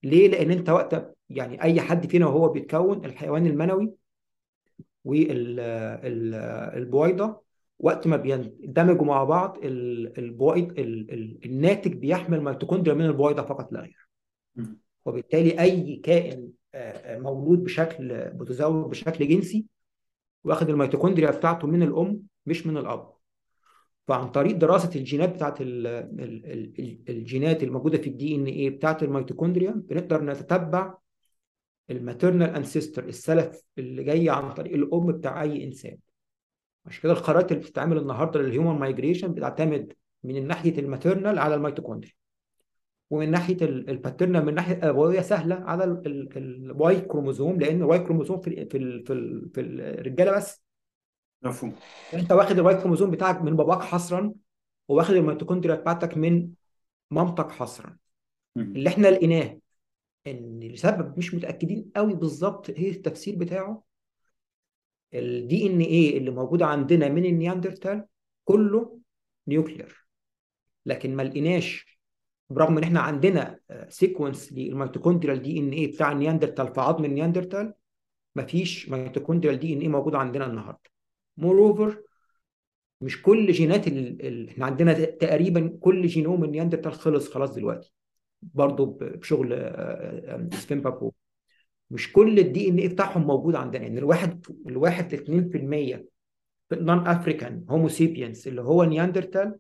[0.04, 3.94] ليه؟ لأن أنت وقت يعني أي حد فينا وهو بيتكون الحيوان المنوي
[6.04, 7.42] والبويضه
[7.80, 10.74] وقت ما بيندمجوا مع بعض البويضة
[11.46, 14.10] الناتج بيحمل ميتوكوندريا من البويضة فقط لا غير.
[15.06, 16.50] وبالتالي أي كائن
[17.08, 19.66] مولود بشكل تزاوج بشكل جنسي
[20.44, 23.14] واخد الميتوكوندريا بتاعته من الأم مش من الأب.
[24.10, 25.58] فعن طريق دراسة الجينات بتاعت
[27.10, 30.94] الجينات الموجودة في ال DNA بتاعت الميتوكوندريا بنقدر نتتبع
[31.90, 35.98] ال maternal ancestor السلف اللي جاي عن طريق الأم بتاع أي إنسان.
[36.86, 39.94] عشان كده الخرائط اللي بتتعمل النهارده لل human migration بتعتمد
[40.24, 42.14] من ناحية ال maternal على الميتوكوندريا
[43.10, 45.84] ومن ناحية ال paternal من ناحية الابويه سهلة على
[46.36, 50.69] ال Y chromosome لأن ال Y chromosome في ال في ال في, في الرجالة بس
[51.42, 51.76] مفهوم.
[52.14, 54.34] انت واخد ال Y chromosome بتاعك من باباك حصرا
[54.88, 56.50] وواخد الميتوكوندريا بتاعتك من
[57.12, 57.98] مامتك حصرا.
[58.58, 59.60] اللي إحنا لقيناه
[60.28, 63.84] ان لسبب مش متأكدين قوي بالظبط إيه التفسير بتاعه
[65.14, 68.06] ال DNA اللي موجود عندنا من النياندرتال
[68.46, 69.00] كله
[69.48, 70.06] nuclear.
[70.86, 72.00] لكن ما لقيناش
[72.50, 77.74] برغم ان إحنا عندنا sequence لل mitochondrial DNA بتاع النياندرتال في عظم النياندرتال
[78.36, 80.90] مفيش mitochondrial DNA موجود عندنا النهارده.
[81.40, 82.04] more
[83.02, 84.28] مش كل جينات ال...
[84.28, 84.50] ال...
[84.50, 87.94] إحنا عندنا تقريبا كل جينوم النياندرتال خلص خلاص دلوقتي.
[88.42, 89.50] برضه بشغل
[90.54, 91.12] سفين بابو
[91.92, 93.84] مش كل ال DNA بتاعهم موجود عندنا.
[93.84, 96.06] يعني الواحد الواحد 2%
[96.70, 99.60] في ال non-African Homo sapiens اللي هو نياندرتال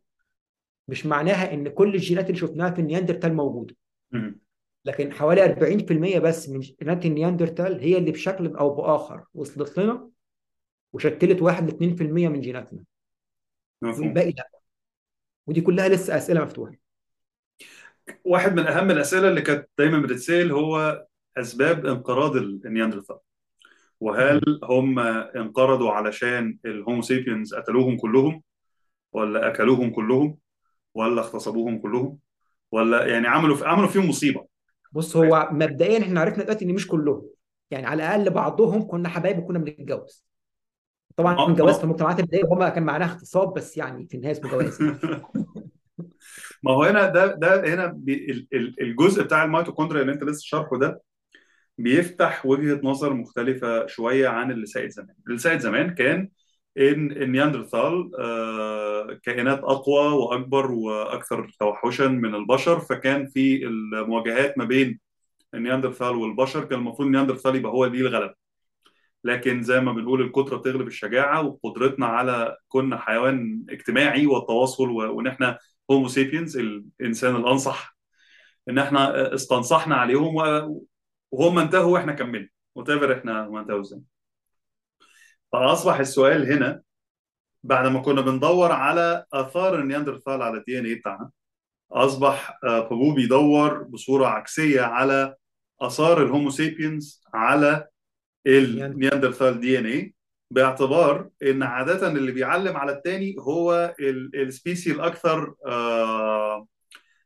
[0.87, 3.75] مش معناها إن كل الجينات اللي شفناها في النياندرتال موجودة.
[4.85, 10.09] لكن حوالي 40% بس من جينات النياندرتال هي اللي بشكل أو بآخر وصلت لنا.
[10.93, 12.83] وشكلت 1 ل 2% من جيناتنا.
[13.81, 14.49] والباقي لا.
[15.47, 16.75] ودي كلها لسه أسئلة مفتوحة.
[18.25, 21.05] واحد من أهم الأسئلة اللي كانت دايما بتتسأل هو
[21.37, 23.17] أسباب انقراض النياندرتال
[23.99, 28.43] وهل هم انقرضوا علشان الهومو سيبينز قتلوهم كلهم؟
[29.13, 30.37] ولا أكلوهم كلهم؟
[30.93, 32.19] ولا اغتصبوهم كلهم؟
[32.71, 34.45] ولا يعني عملوا عملوا فيهم مصيبة.
[34.91, 37.29] بص هو مبدئيا إحنا عرفنا دلوقتي إن مش كلهم.
[37.71, 40.28] يعني على الأقل بعضهم كنا حبايب وكنا بنتجوز.
[41.19, 44.31] طبعا ما الجواز في ما المجتمعات البدائية هما كان معناها اغتصاب بس يعني في النهاية
[44.31, 44.79] اسمه جواز.
[46.63, 48.01] ما هو هنا ده ده هنا
[48.81, 51.01] الجزء بتاع الميتوكوندريا اللي انت لسه شارحه ده
[51.77, 55.15] بيفتح وجهة نظر مختلفة شوية عن اللي سائد زمان.
[55.27, 56.29] اللي سائد زمان كان
[56.77, 64.99] إن النياندرثال آه، كائنات أقوى وأكبر وأكثر توحشا من البشر فكان في المواجهات ما بين
[65.53, 68.48] النياندرثال والبشر كان المفروض النياندرثال يبقى هو ليه الغلبة
[69.23, 75.27] لكن زي ما بنقول الكترة بتغلب الشجاعة وقدرتنا على كنا حيوان اجتماعي والتواصل و- وإن
[75.27, 75.57] إحنا
[75.91, 77.97] هومو سيبينز الإنسان الأنصح
[78.69, 80.35] إن إحنا استنصحنا عليهم
[81.31, 82.49] وهم انتهوا وإحنا كملنا.
[82.75, 84.01] وتفر إحنا ما انتهوا إزاي.
[85.51, 86.81] فأصبح السؤال هنا
[87.63, 91.29] بعد ما كنا بندور على آثار النياندرثال على ال DNA بتاعنا
[91.91, 95.35] أصبح آه، بابو بيدور بصورة عكسية على
[95.81, 97.87] آثار ال Homo sapiens على
[98.57, 100.13] النياندرثال DNA
[100.51, 106.67] باعتبار إن عادة اللي بيعلم على التاني هو ال- species الأكثر آه،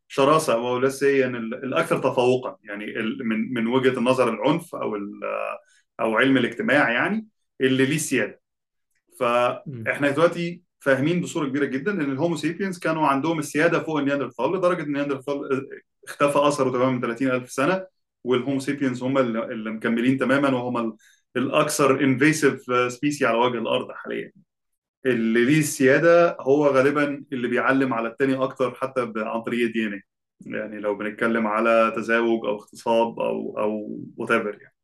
[0.07, 2.85] شراسة أو لا سي الأكثر تفوقا يعني
[3.23, 5.19] من من وجهة النظر العنف أو ال-
[5.99, 7.27] أو علم الاجتماع يعني
[7.61, 8.41] اللي ليه سيادة
[9.67, 9.83] مم.
[9.85, 14.51] فاحنا دلوقتي فاهمين بصورة كبيرة جدا إن ال Homo sapiens كانوا عندهم السيادة فوق النياندرتال
[14.53, 15.67] لدرجة إن النياندرتال
[16.07, 17.85] اختفى أثره تماما من 30000 سنة
[18.23, 20.95] وال Homo sapiens هم اللي مكملين تماما وهم ال-
[21.37, 22.61] الأكثر invasive
[22.93, 24.31] species على وجه الأرض حاليا.
[25.05, 30.01] اللي ليه السيادة هو غالبا اللي بيعلم على التاني أكتر حتى عن طريق ال DN
[30.41, 34.75] يعني لو بنتكلم على تزاوج أو اغتصاب أو أو whatever يعني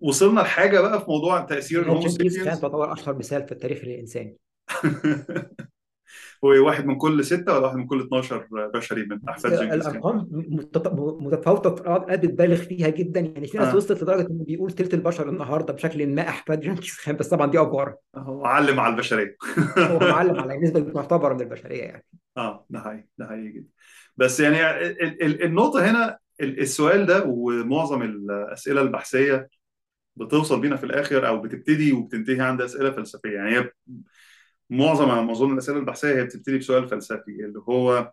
[0.00, 4.36] فوصلنا لحاجة بقى في موضوع تأثير ال Homo sapiens تعتبر أشهر مثال في التاريخ الانساني
[6.44, 9.90] هو واحد من كل ستة ولا واحد من كل 12 بشري من أحفاد جنكيز خان؟
[9.96, 13.20] الأرقام متط- متفاوتة اوقات بتبالغ فيها جدا.
[13.20, 13.76] يعني في ناس آه.
[13.76, 17.60] وصلت لدرجة إنه بيقول تلت البشر النهارده بشكل ما أحفاد جنكيز خان بس طبعا دي
[17.62, 19.36] over هو علم على البشرية.
[19.78, 22.04] هو معلم على نسبة معتبرة من البشرية يعني.
[22.36, 23.68] آه ده حقيقي ده حقيقي جدا.
[24.16, 29.48] بس يعني ال- ال- النقطة هنا ال- السؤال ده ومعظم الأسئلة البحثية
[30.16, 33.30] بتوصل بينا في الآخر أو بتبتدي وبتنتهي عند أسئلة فلسفية.
[33.30, 33.70] يعني هي
[34.70, 38.12] معظم ما أظن الأسئلة البحثية هي بتبتدي بسؤال فلسفي اللي هو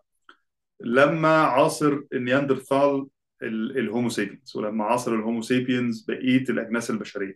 [0.80, 3.06] لما عاصر النياندرثال
[3.42, 7.34] ال- الهومو سيبينز ولما عاصر الهومو سيبينز بقية الأجناس البشرية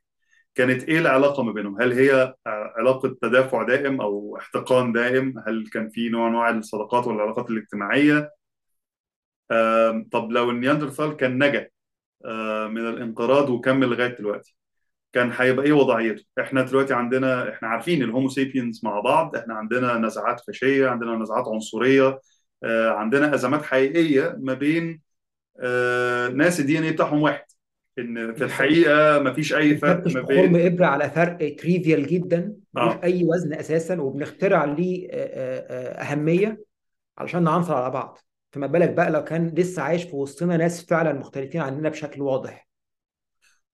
[0.55, 5.89] كانت إيه العلاقة ما بينهم؟ هل هي علاقة تدافع دائم أو احتقان دائم؟ هل كان
[5.91, 8.31] في نوع نوع الصداقات والعلاقات الاجتماعية؟
[10.13, 11.69] طب لو النياندرثال كان نجا
[12.69, 14.57] من الانقراض وكمل لغاية دلوقتي
[15.13, 19.99] كان هيبقى إيه وضعيته؟ إحنا دلوقتي عندنا إحنا عارفين الهومو سيبينز مع بعض إحنا عندنا
[19.99, 22.21] نزعات فاشية، عندنا نزعات عنصرية،
[22.65, 25.01] آه، عندنا أزمات حقيقية ما بين
[25.61, 27.45] آه، ناس ال DNA بتاعهم واحد.
[27.99, 32.93] إن في الحقيقة ما فيش أي فرق ما بين عبارة على فرق trivial جدا ملوش
[32.93, 33.01] آه.
[33.05, 36.65] أي وزن أساسا وبنخترع ليه آه، آه، آه، أهمية
[37.19, 38.19] علشان نعنصر على بعض.
[38.53, 42.70] فما بالك بقى لو كان لسه عايش في وسطنا ناس فعلا مختلفين عننا بشكل واضح.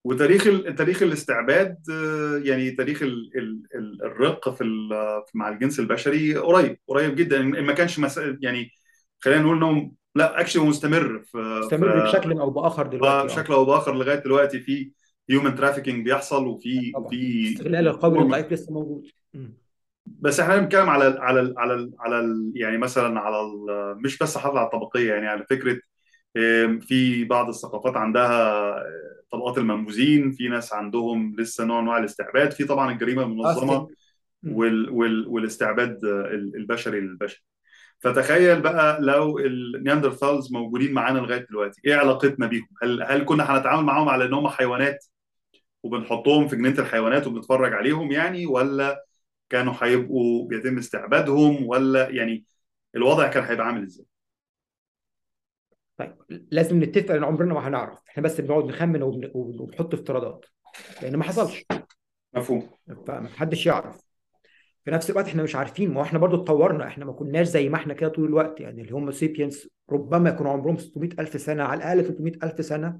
[0.07, 0.43] وتاريخ
[0.77, 4.63] تاريخ الاستعباد آه، يعني تاريخ ال ال ال الرق في
[5.33, 8.01] مع الجنس البشري قريب قريب جدا إن ما كانش.
[8.41, 8.71] يعني
[9.19, 13.53] خلينا نقول انه لا actually مستمر في مستمر في بشكل أو بآخر دلوقتي آه بشكل
[13.53, 14.91] أو بآخر لغاية دلوقتي في
[15.29, 19.07] human trafficking بيحصل وفي وفي استغلال القوي للضعيف لسه موجود.
[20.05, 24.01] بس إحنا بنتكلم على ال على ال على ال على ال يعني مثلا على ال
[24.03, 25.79] مش بس حافظ على الطبقية يعني على فكرة
[26.81, 32.63] في بعض الثقافات عندها آه، طبقات المنبوذين في ناس عندهم لسه نوع من الاستعباد في
[32.63, 33.87] طبعا الجريمة المنظمة.
[34.43, 37.43] وال وال والاستعباد ال- البشري للبشر.
[37.99, 43.83] فتخيل بقى لو النياندرثالز موجودين معانا لغاية دلوقتي إيه علاقتنا بيهم؟ هل هل كنا هنتعامل
[43.83, 45.05] معاهم على إن هم حيوانات
[45.83, 49.05] وبنحطهم في جنينة الحيوانات وبنتفرج عليهم يعني ولا
[49.49, 52.45] كانوا هيبقوا بيتم استعبادهم ولا يعني
[52.95, 54.05] الوضع كان هيبقى عامل إزاي؟
[55.97, 56.15] طيب
[56.51, 57.97] لازم نتفق إن عمرنا ما هنعرف.
[58.09, 60.45] إحنا بس بنقعد نخمن وبن- وبنحط افتراضات
[61.01, 61.65] لأن ما حصلش.
[62.33, 62.69] مفهوم.
[63.07, 64.01] فمحدش يعرف.
[64.85, 65.91] في نفس الوقت إحنا مش عارفين.
[65.93, 66.87] ما هو إحنا برضو اتطورنا.
[66.87, 68.59] إحنا ما كناش زي ما إحنا كده طول الوقت.
[68.59, 72.99] يعني الهومو سيبينس ربما يكونوا عمرهم 600 ألف سنة على الأقل 300 ألف سنة.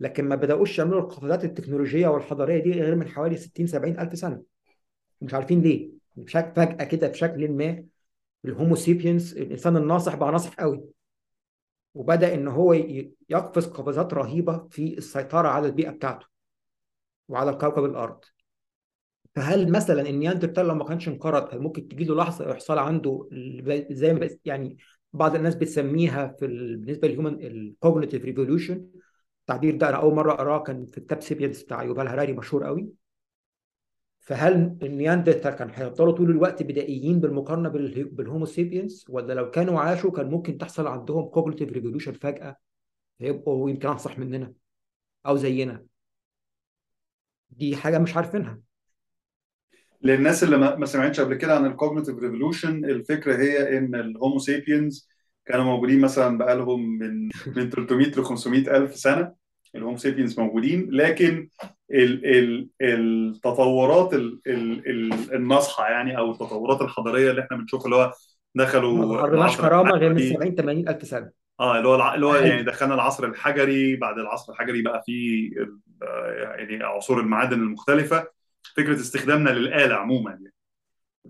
[0.00, 4.42] لكن ما بدأوش يعملوا القفزات التكنولوجية والحضارية دي غير من حوالي 60 70 ألف سنة.
[5.20, 5.90] مش عارفين ليه.
[6.16, 7.84] بشكل فجأة كده بشكل ما
[8.44, 10.84] الهومو سيبينس الإنسان الناصح بقى ناصح قوي.
[11.98, 12.72] وبدأ إن هو
[13.28, 16.26] يقفز قفزات رهيبة في السيطرة على البيئة بتاعته
[17.28, 18.24] وعلى كوكب الأرض.
[19.34, 23.28] فهل مثلا النياندرتال لو ما كانش انقرض كان ممكن تجي له لحظة يحصل عنده
[23.90, 24.76] زي ما يعني
[25.12, 28.86] بعض الناس بتسميها في ال- بالنسبة لل human ال cognitive revolution
[29.40, 32.88] التعبير ده أنا أول مرة أقرأه كان في كتاب Sapiens بتاع يوفال هراري مشهور قوي.
[34.28, 39.80] فهل النياندرتال كان هيفضلوا طول الوقت بدائيين بالمقارنة بال- بال Homo sapiens ولا لو كانوا
[39.80, 42.56] عاشوا كان ممكن تحصل عندهم cognitive revolution فجأة؟
[43.18, 44.52] فيبقوا يمكن أنصح مننا
[45.26, 45.84] أو زينا.
[47.50, 48.60] دي حاجة مش عارفينها.
[50.02, 54.38] للناس اللي ما سمعتش قبل كده عن ال cognitive revolution الفكرة هي إن ال Homo
[54.38, 55.08] sapiens
[55.46, 57.24] كانوا موجودين مثلا بقالهم من
[57.56, 59.34] من 300 ل 500 ألف سنة.
[59.74, 61.48] ال Homo sapiens موجودين لكن
[61.90, 67.96] ال ال التطورات ال ال ال الناصحة يعني أو التطورات الحضارية اللي إحنا بنشوفها اللي
[67.96, 68.12] هو
[68.54, 70.34] ما دخلوا ظهرناش العصر كرامه غير من الحجري.
[70.34, 71.30] 70 80 ألف سنة.
[71.60, 75.02] آه اللي هو الع- اللي هو يعني هل دخلنا العصر الحجري بعد العصر الحجري بقى
[75.06, 75.50] في
[76.58, 78.26] يعني عصور المعادن المختلفة.
[78.76, 80.52] فكرة استخدامنا للآلة عموما يعني.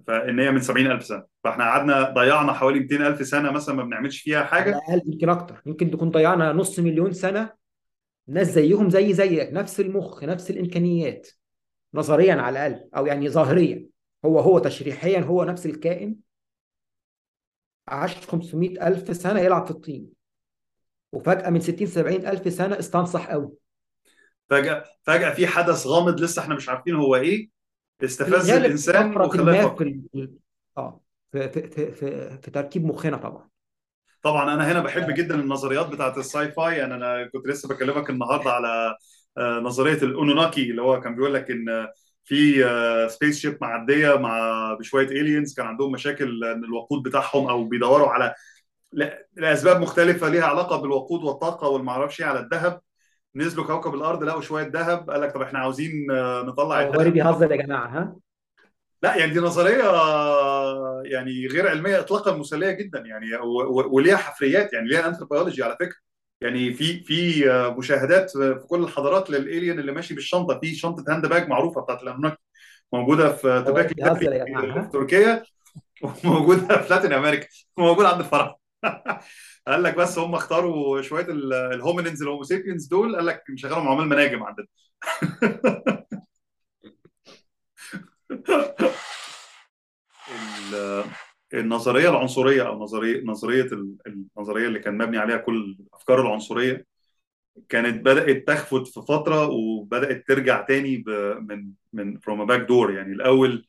[0.07, 1.25] فإن هي من 70000 سنة.
[1.45, 5.63] فإحنا قعدنا ضيعنا حوالي 200000 سنة مثلا ما بنعملش فيها على حاجة الأقل يمكن أكتر.
[5.67, 7.58] يمكن تكون ضيعنا نص مليون سنة
[8.29, 11.29] ناس زيهم زي زيك نفس المخ نفس الإمكانيات
[11.95, 13.87] نظريا على الأقل أو يعني ظاهريا.
[14.25, 16.17] هو هو تشريحيا هو نفس الكائن.
[17.89, 20.09] عاش 500 ألف سنة يلعب في الطين.
[21.13, 23.53] وفجأة من 60 70 ألف سنة استنصح قوي.
[24.51, 27.49] فجأة فجأة في حدث غامض لسه إحنا مش عارفين هو إيه.
[28.05, 30.39] استفز الإنسان وخلاه في ال-
[30.79, 31.01] آه
[31.33, 33.49] في في في في, في تركيب مخنا طبعا.
[34.23, 38.51] طبعا أنا هنا بحب جدا النظريات بتاعت الساي فاي يعني أنا كنت لسه بكلمك النهارده
[38.51, 38.97] على
[39.39, 41.89] آه، نظرية الأنوناكي اللي هو كان بيقول لك إن
[42.25, 42.65] في
[43.11, 48.35] spaceship معدية مع بشوية aliens كان عندهم مشاكل إن الوقود بتاعهم أو بيدوروا على
[49.37, 52.81] لأسباب مختلفة ليها علاقة بالوقود والطاقة والمعرفش إيه على الذهب.
[53.37, 57.13] نزلوا كوكب الأرض لقوا شوية ذهب قال لك طب إحنا عاوزين آه، نطلع الذهب.
[57.13, 58.17] بيهزر يا جماعة ها؟
[59.03, 59.85] لا يعني دي نظرية
[61.05, 63.27] يعني غير علمية اطلاقا مسليه جدا يعني
[63.91, 65.97] وليها حفريات يعني ليها انثروبولوجي على فكرة.
[66.41, 67.45] يعني في في
[67.79, 72.37] مشاهدات في كل الحضارات لل alien اللي ماشي بالشنطة في شنطة handbag معروفة بتاعت الانوناكي
[72.93, 75.43] موجودة في تيبي في تركيا
[76.25, 77.47] وموجودة في Latin America
[77.77, 78.55] وموجوده عند الفراعنه
[79.69, 83.43] قال لك بس هم اختاروا شوية ال- ال hominins ال Homo sapiens دول قال لك
[83.51, 84.67] نشغلهم عمال مناجم عندنا.
[91.55, 96.87] النظرية العنصرية أو نظريه نظرية ال- النظرية اللي كان مبني عليها كل الأفكار العنصرية
[97.69, 101.05] كانت بدأت تخفت في فترة وبدأت ترجع تاني
[101.41, 103.67] من من from back door يعني الأول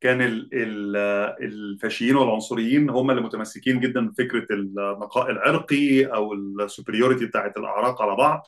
[0.00, 0.96] كان ال- ال-
[1.44, 8.16] الفاشيين والعنصريين هم اللي متمسكين جدا بفكرة النقاء العرقي أو ال superiority بتاعت الأعراق على
[8.16, 8.46] بعض.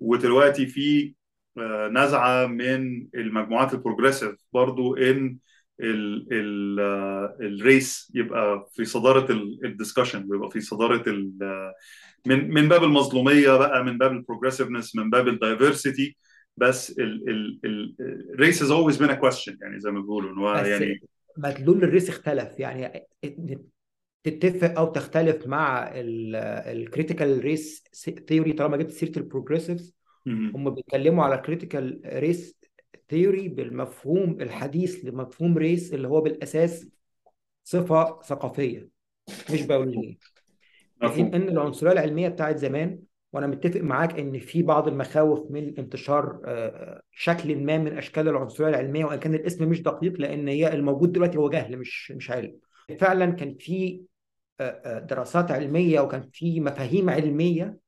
[0.00, 1.14] ودلوقتي في
[1.90, 5.38] نزعة من المجموعات ال progressive برضو إن
[5.80, 6.80] ال ال
[7.40, 11.04] ال race يبقى في صدارة ال discussion ويبقى في صدارة
[12.26, 16.16] من من باب المظلومية بقى من باب ال progressiveness من باب ال diversity
[16.56, 16.94] بس
[18.34, 21.00] ال race has always been a question يعني زي ما بيقولوا إن هو يعني
[21.36, 23.06] مدلول ال race اختلف يعني
[24.24, 27.84] تتفق أو تختلف مع ال critical race
[28.28, 29.97] theory طالما جبت سيرة ال progressives.
[30.54, 32.58] هم بيتكلموا على ال critical race
[33.08, 36.88] ثيوري بالمفهوم الحديث لمفهوم ريس اللي هو بالأساس
[37.64, 38.88] صفة ثقافية
[39.52, 40.16] مش بيولوجيه
[41.02, 41.34] مفهوم.
[41.34, 42.98] إن العنصرية العلمية بتاعت زمان
[43.32, 48.68] وأنا متفق معاك إن في بعض المخاوف من انتشار آه، شكل ما من أشكال العنصرية
[48.68, 52.58] العلمية وإن كان الاسم مش دقيق لأن هي الموجود دلوقتي هو جهل مش مش علم.
[52.98, 54.00] فعلا كان في
[54.60, 57.78] آه، آه، دراسات علمية وكان في مفاهيم علمية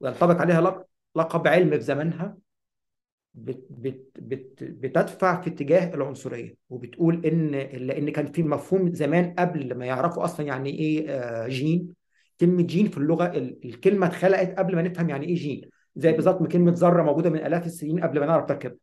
[0.00, 0.86] وينطبق عليها لق-
[1.16, 2.38] لقب علم في زمانها
[3.34, 7.50] بت بت بت بتدفع في اتجاه العنصرية وبتقول إن
[7.86, 11.94] لأن كان في مفهوم زمان قبل ما يعرفوا أصلا يعني إيه آه، جين.
[12.40, 16.52] كلمة جين في اللغة ال- الكلمة اتخلقت قبل ما نفهم يعني إيه جين زي بالظبط
[16.52, 18.78] كلمة ذرة موجودة من آلاف السنين قبل ما نعرف تركيبها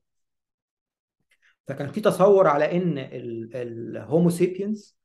[1.68, 2.98] فكان في تصور على إن
[3.56, 4.98] ال Homo sapiens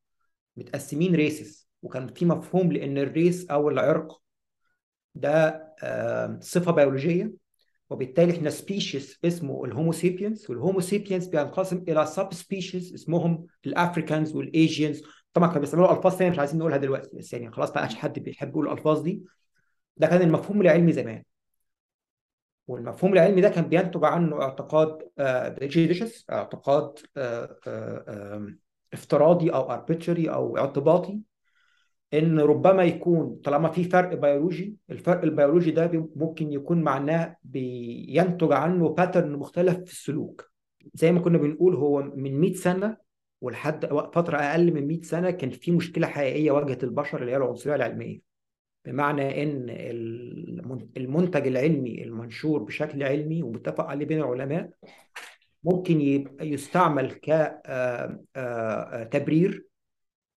[0.57, 4.20] متقسمين races وكان في مفهوم لإن ال race أو العرق
[5.15, 7.33] ده آه، صفة بيولوجية
[7.91, 13.74] وبالتالي إحنا species اسمه ال Homo sapiens وال Homo sapiens بينقسم إلى subspecies اسمهم ال
[13.74, 15.03] Africans وال Asians
[15.35, 18.19] طبعا كانوا بيستعملوا ألفاظ ثانية مش عايزين نقولها دلوقتي بس يعني خلاص ما عادش حد
[18.19, 19.25] بيحب يقول الألفاظ دي.
[19.97, 21.23] ده كان المفهوم العلمي زمان.
[22.69, 24.99] والمفهوم العلمي ده كان بينتج عنه اعتقاد
[25.59, 28.47] prejudicious اعتقاد آه، آه،
[28.93, 31.21] افتراضي أو arbitrary أو اعتباطي.
[32.15, 38.89] إن ربما يكون طالما في فرق بيولوجي الفرق البيولوجي ده ممكن يكون معناه بينتج عنه
[38.89, 40.51] pattern مختلف في السلوك.
[40.95, 42.97] زي ما كنا بنقول هو من 100 سنة
[43.41, 47.75] ولحد فترة أقل من 100 سنة كان في مشكلة حقيقية واجهت البشر اللي هي العنصرية
[47.75, 48.21] العلمية.
[48.85, 49.67] بمعنى إن
[50.97, 54.71] المنتج العلمي المنشور بشكل علمي ومتفق عليه بين العلماء
[55.65, 57.13] ممكن يستعمل
[59.11, 59.68] كتبرير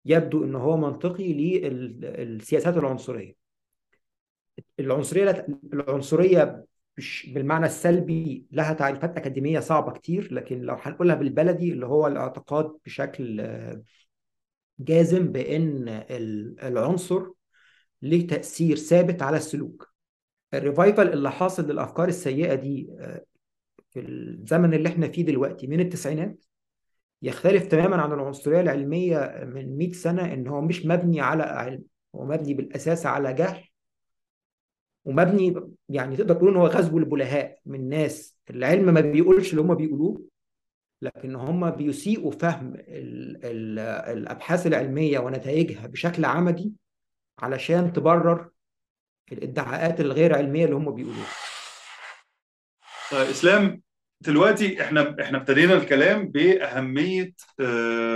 [0.06, 3.36] يبدو إن هو منطقي للسياسات العنصرية.
[4.80, 6.66] العنصرية العنصرية
[7.28, 13.42] بالمعنى السلبي لها تعريفات أكاديمية صعبة كتير لكن لو هنقولها بالبلدي اللي هو الاعتقاد بشكل
[14.80, 15.88] جازم بإن
[16.64, 17.28] العنصر
[18.02, 19.94] ليه تأثير ثابت على السلوك.
[20.54, 22.90] الريفايفل اللي حاصل للأفكار السيئة دي
[23.90, 26.44] في الزمن اللي إحنا فيه دلوقتي من التسعينات
[27.22, 31.84] يختلف تماما عن العنصرية العلمية من 100 سنة إن هو مش مبني على علم
[32.16, 33.64] هو مبني بالأساس على جهل
[35.06, 39.76] ومبني يعني تقدر تقول إن هو غزو البلهاء من ناس العلم ما بيقولش اللي هم
[39.76, 40.22] بيقولوه
[41.02, 43.80] لكن هم بيسيئوا فهم ال ال
[44.18, 46.74] الأبحاث العلمية ونتائجها بشكل عمدي
[47.40, 48.50] علشان تبرر
[49.32, 51.28] الادعاءات الغير علمية اللي هم بيقولوها.
[53.14, 53.82] إسلام
[54.22, 57.34] دلوقتي إحنا إحنا ابتدينا الكلام بأهمية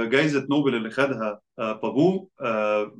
[0.09, 2.29] جائزه نوبل اللي خدها بابو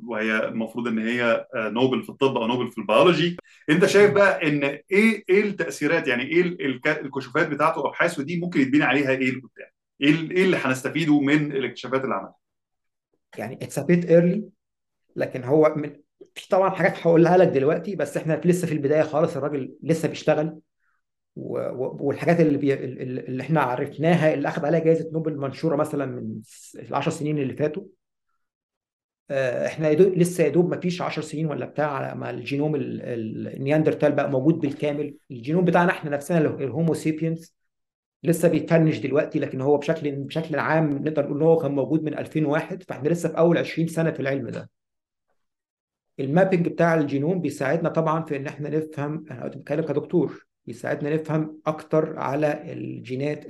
[0.06, 3.36] وهي المفروض إن هي نوبل في الطب أو نوبل في البيولوجي
[3.70, 6.42] أنت شايف بقى إن إيه إيه التأثيرات يعني إيه
[7.00, 9.68] الكشوفات بتاعته أو ابحاثه دي ممكن يتبني عليها إيه لقدام؟
[10.02, 12.34] إيه إيه اللي هنستفيده من الاكتشافات اللي عملها؟
[13.38, 14.44] يعني it's a bit early
[15.16, 15.96] لكن هو من
[16.50, 20.58] طبعا حاجات هقولها لك دلوقتي بس إحنا لسه في البداية خالص الراجل لسه بيشتغل
[21.36, 22.74] والحاجات اللي بي...
[22.74, 26.40] اللي إحنا عرفناها اللي اخذ عليها جائزه نوبل منشورة مثلا من
[26.74, 27.82] العشر سنين اللي فاتوا.
[29.66, 34.12] إحنا يدوب لسه يا دوب ما فيش 10 سنين ولا بتاع على ما الجينوم النياندرتال
[34.12, 35.16] بقى موجود بالكامل.
[35.30, 37.56] الجينوم بتاعنا إحنا نفسنا ال Homo sapiens
[38.22, 42.82] لسه بيتفنش دلوقتي لكن هو بشكل بشكل عام نقدر نقول هو كان موجود من 2001
[42.82, 44.70] فاحنا لسه في أول 20 سنة في العلم ده.
[46.20, 51.60] ال mapping بتاع الجينوم بيساعدنا طبعا في إن إحنا نفهم أنا بتكلم كدكتور بيساعدنا نفهم
[51.66, 53.46] أكتر على الجينات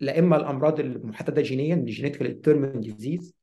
[0.00, 3.34] لا إما الأمراض المحدده جينيا ال genetically determined disease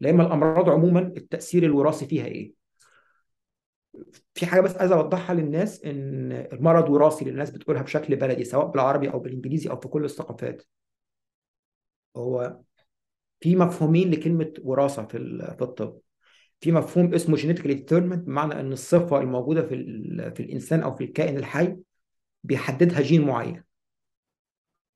[0.00, 2.52] لا إما الأمراض عموما التأثير الوراثي فيها إيه.
[4.34, 8.66] في حاجة بس عايز أوضحها للناس إن المرض وراثي اللي الناس بتقولها بشكل بلدي سواء
[8.66, 10.62] بالعربي أو بالإنجليزي أو في كل الثقافات.
[12.16, 12.60] هو
[13.40, 15.18] في مفهومين لكلمة وراثة في
[15.58, 15.98] في الطب.
[16.60, 19.74] في مفهوم اسمه genetically determined بمعنى إن الصفة الموجودة في
[20.36, 21.76] في الإنسان أو في الكائن الحي
[22.44, 23.64] بيحددها جين معين.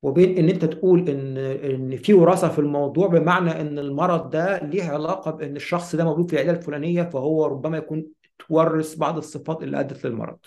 [0.03, 4.85] وبين إن أنت تقول إن إن في وراثة في الموضوع بمعنى إن المرض ده ليه
[4.85, 8.07] علاقة بإن الشخص ده مولود في العيلة الفلانية فهو ربما يكون
[8.39, 10.39] تورث بعض الصفات اللي أدت للمرض.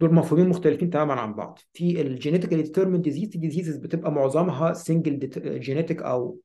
[0.00, 1.58] دول مفهومين مختلفين تماما عن بعض.
[1.72, 5.18] في ال genetically determined disease diseases بتبقى معظمها single
[5.60, 6.38] genetic أو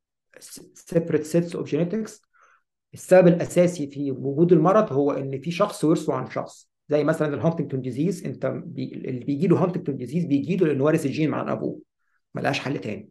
[0.74, 2.22] separate sets of genetics
[2.94, 6.70] السبب الأساسي في وجود المرض هو إن في شخص ورثه عن شخص.
[6.90, 8.94] زي مثلا ال Huntington disease انت بي...
[8.94, 11.82] اللي بيجي له Huntington disease بيجي له لأنه وارث الجين عن أبوه
[12.34, 13.10] ملهاش حل تاني.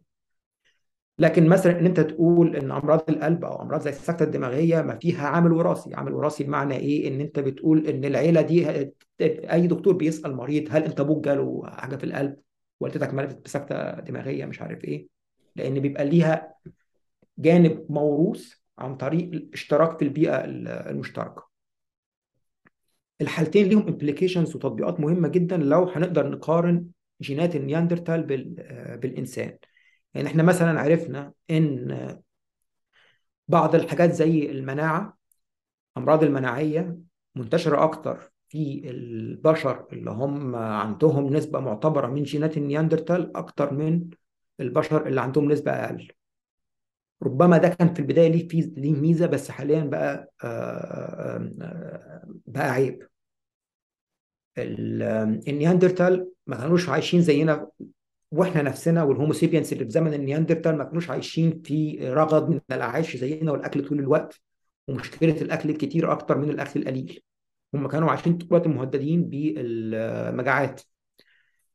[1.19, 5.27] لكن مثلا إن أنت تقول إن أمراض القلب أو أمراض زي السكتة الدماغية ما فيها
[5.27, 5.95] عامل وراثي.
[5.95, 8.69] عامل وراثي بمعنى إيه؟ إن أنت بتقول إن العيلة دي
[9.21, 12.35] أي دكتور بيسأل مريض هل أنت أبوك جاله حاجة في القلب؟
[12.79, 15.07] والدتك ماتت بسكتة دماغية مش عارف إيه.
[15.55, 16.53] لأن بيبقى ليها
[17.37, 20.45] جانب موروث عن طريق الاشتراك في البيئة
[20.89, 21.44] المشتركة.
[23.21, 26.85] الحالتين ليهم implications وتطبيقات مهمة جدا لو هنقدر نقارن
[27.21, 28.23] جينات النياندرتال
[28.97, 29.57] بالإنسان.
[30.13, 32.19] يعني إحنا مثلا عرفنا إن
[33.47, 35.17] بعض الحاجات زي المناعة
[35.97, 36.97] أمراض المناعية
[37.35, 44.09] منتشرة أكتر في البشر اللي هم عندهم نسبة معتبرة من جينات النياندرتال أكتر من
[44.59, 46.11] البشر اللي عندهم نسبة أقل.
[47.23, 50.31] ربما ده كان في البداية ليه في ليه ميزة بس حاليا بقى
[52.47, 53.07] بقى عيب.
[55.47, 57.67] النياندرتال ما كانوش عايشين زينا
[58.31, 62.61] وإحنا نفسنا وال Homo sapiens اللي في زمن النياندرتال ما كانوش عايشين في رغد من
[62.71, 64.41] الاعاش زينا والأكل طول الوقت
[64.87, 67.21] ومشكلة الأكل الكتير أكتر من الأكل القليل.
[67.73, 70.81] هم كانوا عايشين طول الوقت مهددين بالمجاعات.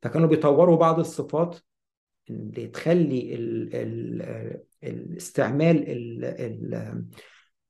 [0.03, 1.59] فكانوا بيطوروا بعض الصفات
[2.31, 7.05] اللي تخلي ال ال الاستعمال ال ال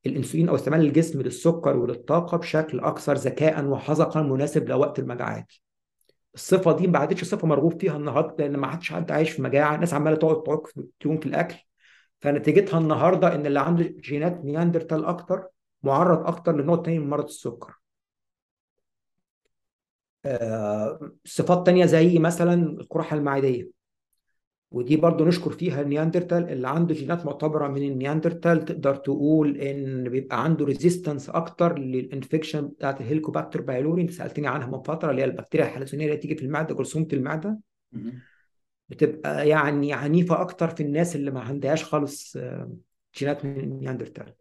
[0.06, 5.52] الإنسولين أو استعمال الجسم للسكر وللطاقة بشكل أكثر ذكاء وحذقا مناسب لوقت المجاعات.
[6.34, 9.74] الصفة دي ما عادتش صفة مرغوب فيها النهارده لأن ما عادش حد عايش في مجاعة،
[9.74, 11.56] الناس عمالة تقعد تعك في الأكل
[12.20, 15.48] فنتيجتها النهارده إن اللي عنده جينات نياندرتال أكتر
[15.82, 17.74] معرض أكتر لنوع تاني من مرض السكر.
[20.24, 23.79] آه صفات تانية زي مثلا القرحة المعدية
[24.70, 30.44] ودي برضو نشكر فيها النياندرتال اللي عنده جينات معتبرة من النياندرتال تقدر تقول إن بيبقى
[30.44, 35.22] عنده resistance أكتر لل infection بتاعت ال Helicobacter pylori أنت سألتني عنها من فترة اللي
[35.22, 37.58] هي البكتيريا الحلزونيه اللي تيجي في المعدة جرثومة المعدة.
[38.88, 42.72] بتبقى يعني عنيفة أكتر في الناس اللي ما عندهاش خالص آه،
[43.16, 44.34] جينات من النياندرتال.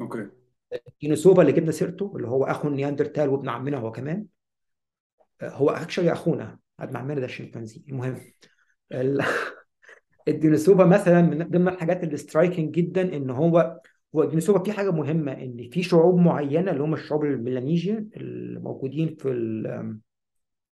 [0.00, 0.26] Okay.
[1.00, 4.26] دينيسوفا اللي جبنا سيرته اللي هو أخو النياندرتال وابن عمنا هو كمان
[5.40, 8.20] آه، هو actually أخونا ابن عمنا ده الشمبانزي المهم
[8.92, 9.24] ال-
[10.28, 13.80] الدينيسوفا مثلا من ضمن الحاجات اللي striking جدا إن هو
[14.14, 18.60] هو الدينيسوفا في حاجة مهمة إن في شعوب معينة اللي هم الشعوب ال Melanesian اللي
[18.60, 19.28] موجودين في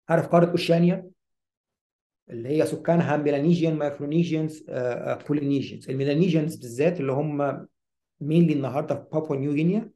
[0.10, 1.10] عارف قارة أوشيانيا؟
[2.30, 4.64] اللي هي سكانها Melanesian Micronesians
[5.30, 7.68] Polynesians ال Melanesians بالذات اللي هم
[8.22, 9.92] مين النهارده في بابوا نيو غينيا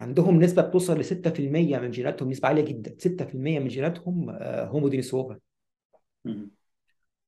[0.00, 2.94] عندهم نسبة بتوصل ل 6% من جيناتهم نسبة عالية جدا.
[2.98, 5.38] 6% من جيناتهم آه، Homo Denisova
[6.24, 6.50] مهم.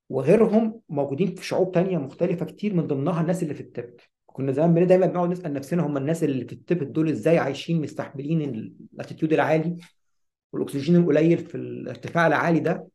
[0.08, 3.94] وغيرهم موجودين في شعوب تانية مختلفة كتير من ضمنها الناس اللي في التبت
[4.26, 8.42] كنا زمان دايما بنقعد نسأل نفسنا هم الناس اللي في التبت دول إزاي عايشين مستحملين
[8.94, 9.76] ال altitude العالي
[10.52, 12.86] والأكسجين القليل في الارتفاع العالي ده.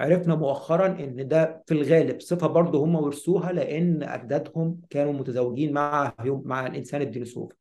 [0.00, 6.14] عرفنا مؤخرا إن ده في الغالب صفة برضه هم ورثوها لأن أجدادهم كانوا متزوجين مع
[6.24, 7.54] مع الإنسان الديناصور.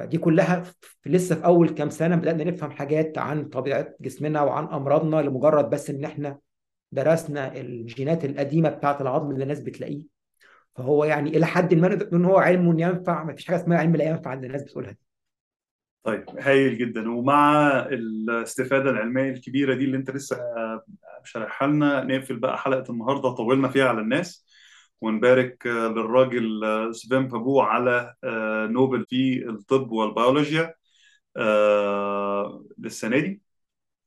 [0.00, 0.62] فدي كلها
[1.02, 5.70] في لسه في أول كام سنة بدأنا نفهم حاجات عن طبيعة جسمنا وعن أمراضنا لمجرد
[5.70, 6.38] بس إن إحنا
[6.92, 10.06] درسنا الجينات القديمة بتاعة العظم اللي الناس بتلاقيه.
[10.76, 13.96] فهو يعني إلى حد ما نقدر إن هو علم ينفع ما فيش حاجة اسمها علم
[13.96, 14.98] لا ينفع اللي الناس بتقولها دي.
[16.02, 17.10] طيب هايل جدا.
[17.10, 20.36] ومع الاستفادة العلمية الكبيرة دي اللي أنت لسه
[21.24, 24.49] شارحها لنا نقفل بقى حلقة النهاردة طولنا فيها على الناس.
[25.00, 26.60] ونبارك للراجل
[26.94, 28.14] سفين بابو على
[28.70, 30.74] نوبل في الطب والبيولوجيا
[32.78, 33.42] للسنة دي.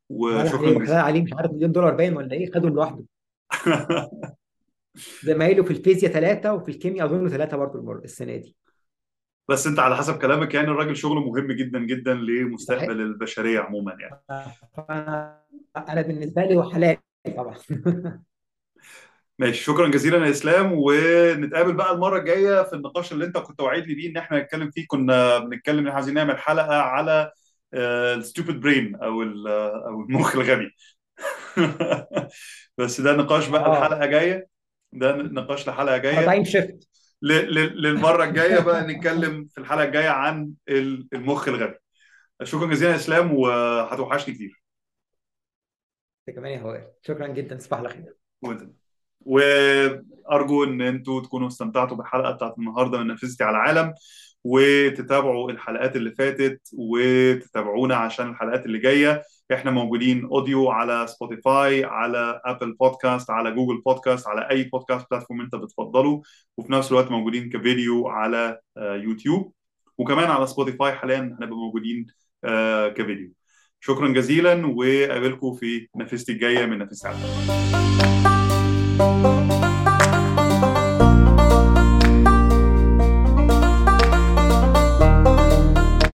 [0.10, 1.02] وشكرا عليه جزيلا.
[1.02, 3.04] عليه مش عارف مليون دولار باين ولا إيه خده لوحده.
[5.24, 8.56] زمايله في الفيزياء ثلاثة وفي الكيمياء أظن ثلاثة برضه السنة دي.
[9.50, 12.94] بس أنت على حسب كلامك يعني الراجل شغله مهم جدا جدا لمستقبل حقيقي.
[12.94, 14.22] البشرية عموما يعني.
[15.78, 16.98] أنا بالنسبة لي هو حلال
[17.38, 17.56] طبعا.
[19.40, 23.96] ماشي شكرا جزيلا يا إسلام ونتقابل بقى المرة الجاية في النقاش اللي أنت كنت وعدني
[23.96, 24.86] بيه إن إحنا نتكلم فيه.
[24.88, 27.32] كنا بنتكلم إن إحنا عايزين نعمل حلقة على
[28.18, 29.48] الستوبid برين أو ال-
[29.88, 30.72] أو المخ الغبي.
[32.78, 33.78] بس ده نقاش بقى آه.
[33.78, 34.48] الحلقة جاية.
[34.94, 36.16] ده نقاش لحلقة جاية.
[36.16, 36.88] Paradigm shift
[37.22, 41.76] للمرة الجاية بقى نتكلم في الحلقة الجاية عن ال- المخ الغبي.
[42.44, 44.64] شكرا جزيلا يا إسلام وهتوحشني كتير.
[46.36, 46.88] كمان يا وائل.
[47.02, 48.16] شكرا جدا تصبح على خير.
[49.26, 53.94] وأرجو إن أنتوا تكونوا استمتعتوا بالحلقة بتاعت النهارده من نافذتي على العالم
[54.44, 59.24] وتتابعوا الحلقات اللي فاتت وتتابعونا عشان الحلقات اللي جاية.
[59.54, 65.42] إحنا موجودين audio على Spotify على Apple Podcast على Google Podcast على أي podcast platform
[65.42, 66.22] أنت بتفضله
[66.58, 69.54] وفي نفس الوقت موجودين كفيديو على آه، يوتيوب.
[69.98, 72.08] وكمان على سبوتيفاي حاليا هنبقى موجودين
[72.44, 73.32] آه، كفيديو.
[73.80, 77.18] شكرا جزيلا وقابلكم في نافذتي الجاية من نافذتي على
[79.04, 79.43] العالم